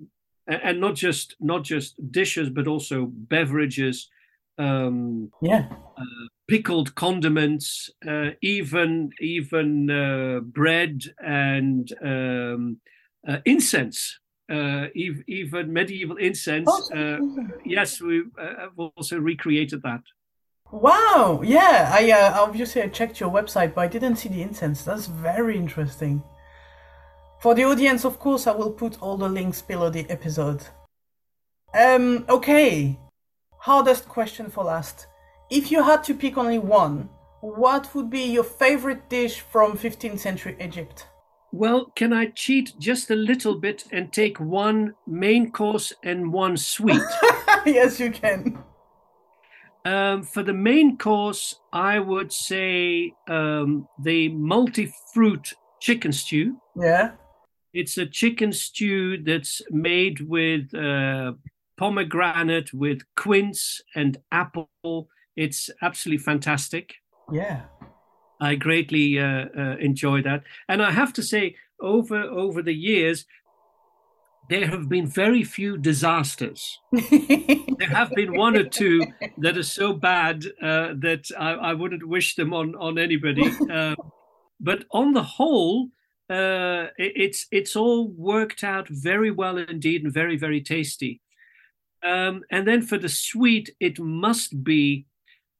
[0.47, 4.09] and not just not just dishes but also beverages
[4.59, 5.66] um, yeah.
[5.97, 12.78] uh, pickled condiments uh, even even uh, bread and um,
[13.28, 14.19] uh, incense
[14.51, 16.69] uh, even medieval incense.
[16.71, 17.19] Oh, uh,
[17.65, 20.03] yes, we uh, have also recreated that.
[20.71, 21.41] Wow!
[21.45, 24.83] Yeah, I uh, obviously I checked your website, but I didn't see the incense.
[24.83, 26.23] That's very interesting.
[27.41, 30.62] For the audience, of course, I will put all the links below the episode.
[31.75, 32.25] Um.
[32.29, 32.99] Okay.
[33.59, 35.07] Hardest question for last.
[35.51, 37.09] If you had to pick only one,
[37.41, 41.07] what would be your favorite dish from 15th century Egypt?
[41.55, 46.56] Well, can I cheat just a little bit and take one main course and one
[46.56, 47.01] sweet?
[47.64, 48.59] yes, you can.
[49.85, 56.56] Um, for the main course, I would say um, the multi fruit chicken stew.
[56.74, 57.12] Yeah.
[57.72, 61.35] It's a chicken stew that's made with uh,
[61.76, 65.09] pomegranate, with quince and apple.
[65.36, 66.94] It's absolutely fantastic.
[67.32, 67.66] Yeah.
[68.40, 70.43] I greatly uh, uh, enjoy that.
[70.69, 73.27] And I have to say, over over the years,
[74.48, 76.78] there have been very few disasters.
[76.93, 79.06] there have been one or two
[79.39, 83.51] that are so bad uh, that I, I, wouldn't wish them on on anybody.
[83.70, 83.94] Uh,
[84.61, 85.89] but on the whole,
[86.28, 91.20] uh, it's it's all worked out very well indeed and very very tasty.
[92.02, 95.06] Um, and then for the sweet, it must be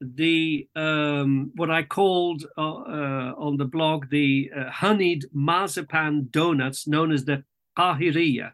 [0.00, 6.86] the um, what I called uh, uh, on the blog the uh, honeyed marzipan donuts,
[6.86, 7.44] known as the
[7.78, 8.52] pahiriya.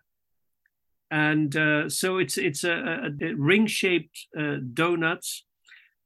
[1.11, 5.45] And uh, so it's it's a, a, a ring-shaped uh, donuts,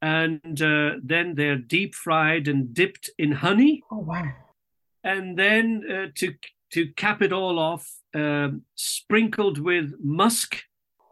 [0.01, 3.83] and uh, then they're deep fried and dipped in honey.
[3.91, 4.33] Oh wow!
[5.03, 6.35] And then to
[6.73, 10.65] to cap it all off, um, sprinkled with musk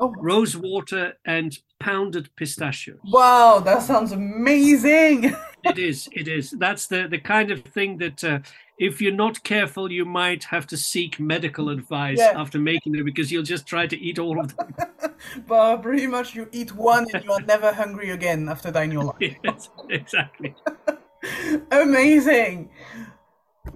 [0.02, 0.14] oh.
[0.18, 2.96] rose water, and pounded pistachio.
[3.04, 5.34] Wow, that sounds amazing!
[5.64, 6.08] it is.
[6.12, 6.50] It is.
[6.50, 8.24] That's the the kind of thing that.
[8.24, 8.38] Uh,
[8.78, 12.32] if you're not careful, you might have to seek medical advice yeah.
[12.34, 14.74] after making it because you'll just try to eat all of them.
[15.46, 18.90] but pretty much, you eat one and you are never hungry again after that in
[18.90, 19.36] your life.
[19.44, 20.56] yes, exactly.
[21.70, 22.70] Amazing.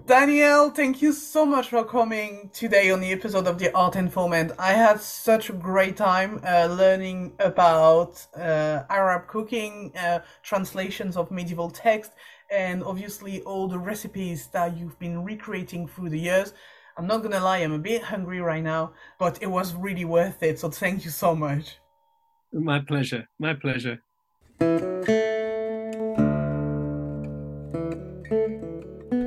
[0.07, 4.51] Daniel, thank you so much for coming today on the episode of The Art Informant.
[4.59, 11.31] I had such a great time uh, learning about uh, Arab cooking, uh, translations of
[11.31, 12.13] medieval text,
[12.51, 16.53] and obviously all the recipes that you've been recreating through the years.
[16.97, 20.43] I'm not gonna lie, I'm a bit hungry right now, but it was really worth
[20.43, 20.59] it.
[20.59, 21.79] So thank you so much.
[22.53, 23.29] My pleasure.
[23.39, 24.01] My pleasure.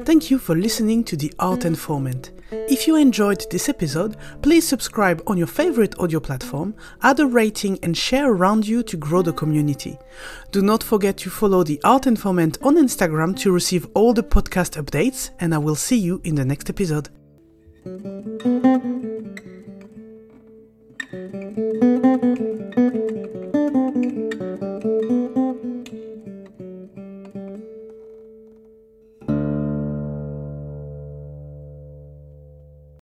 [0.10, 5.22] Thank you for listening to The Art Informant If you enjoyed this episode, please subscribe
[5.28, 6.74] on your favorite audio platform,
[7.04, 10.00] add a rating, and share around you to grow the community.
[10.50, 14.84] Do not forget to follow The Art Informant on Instagram to receive all the podcast
[14.84, 17.10] updates, and I will see you in the next episode.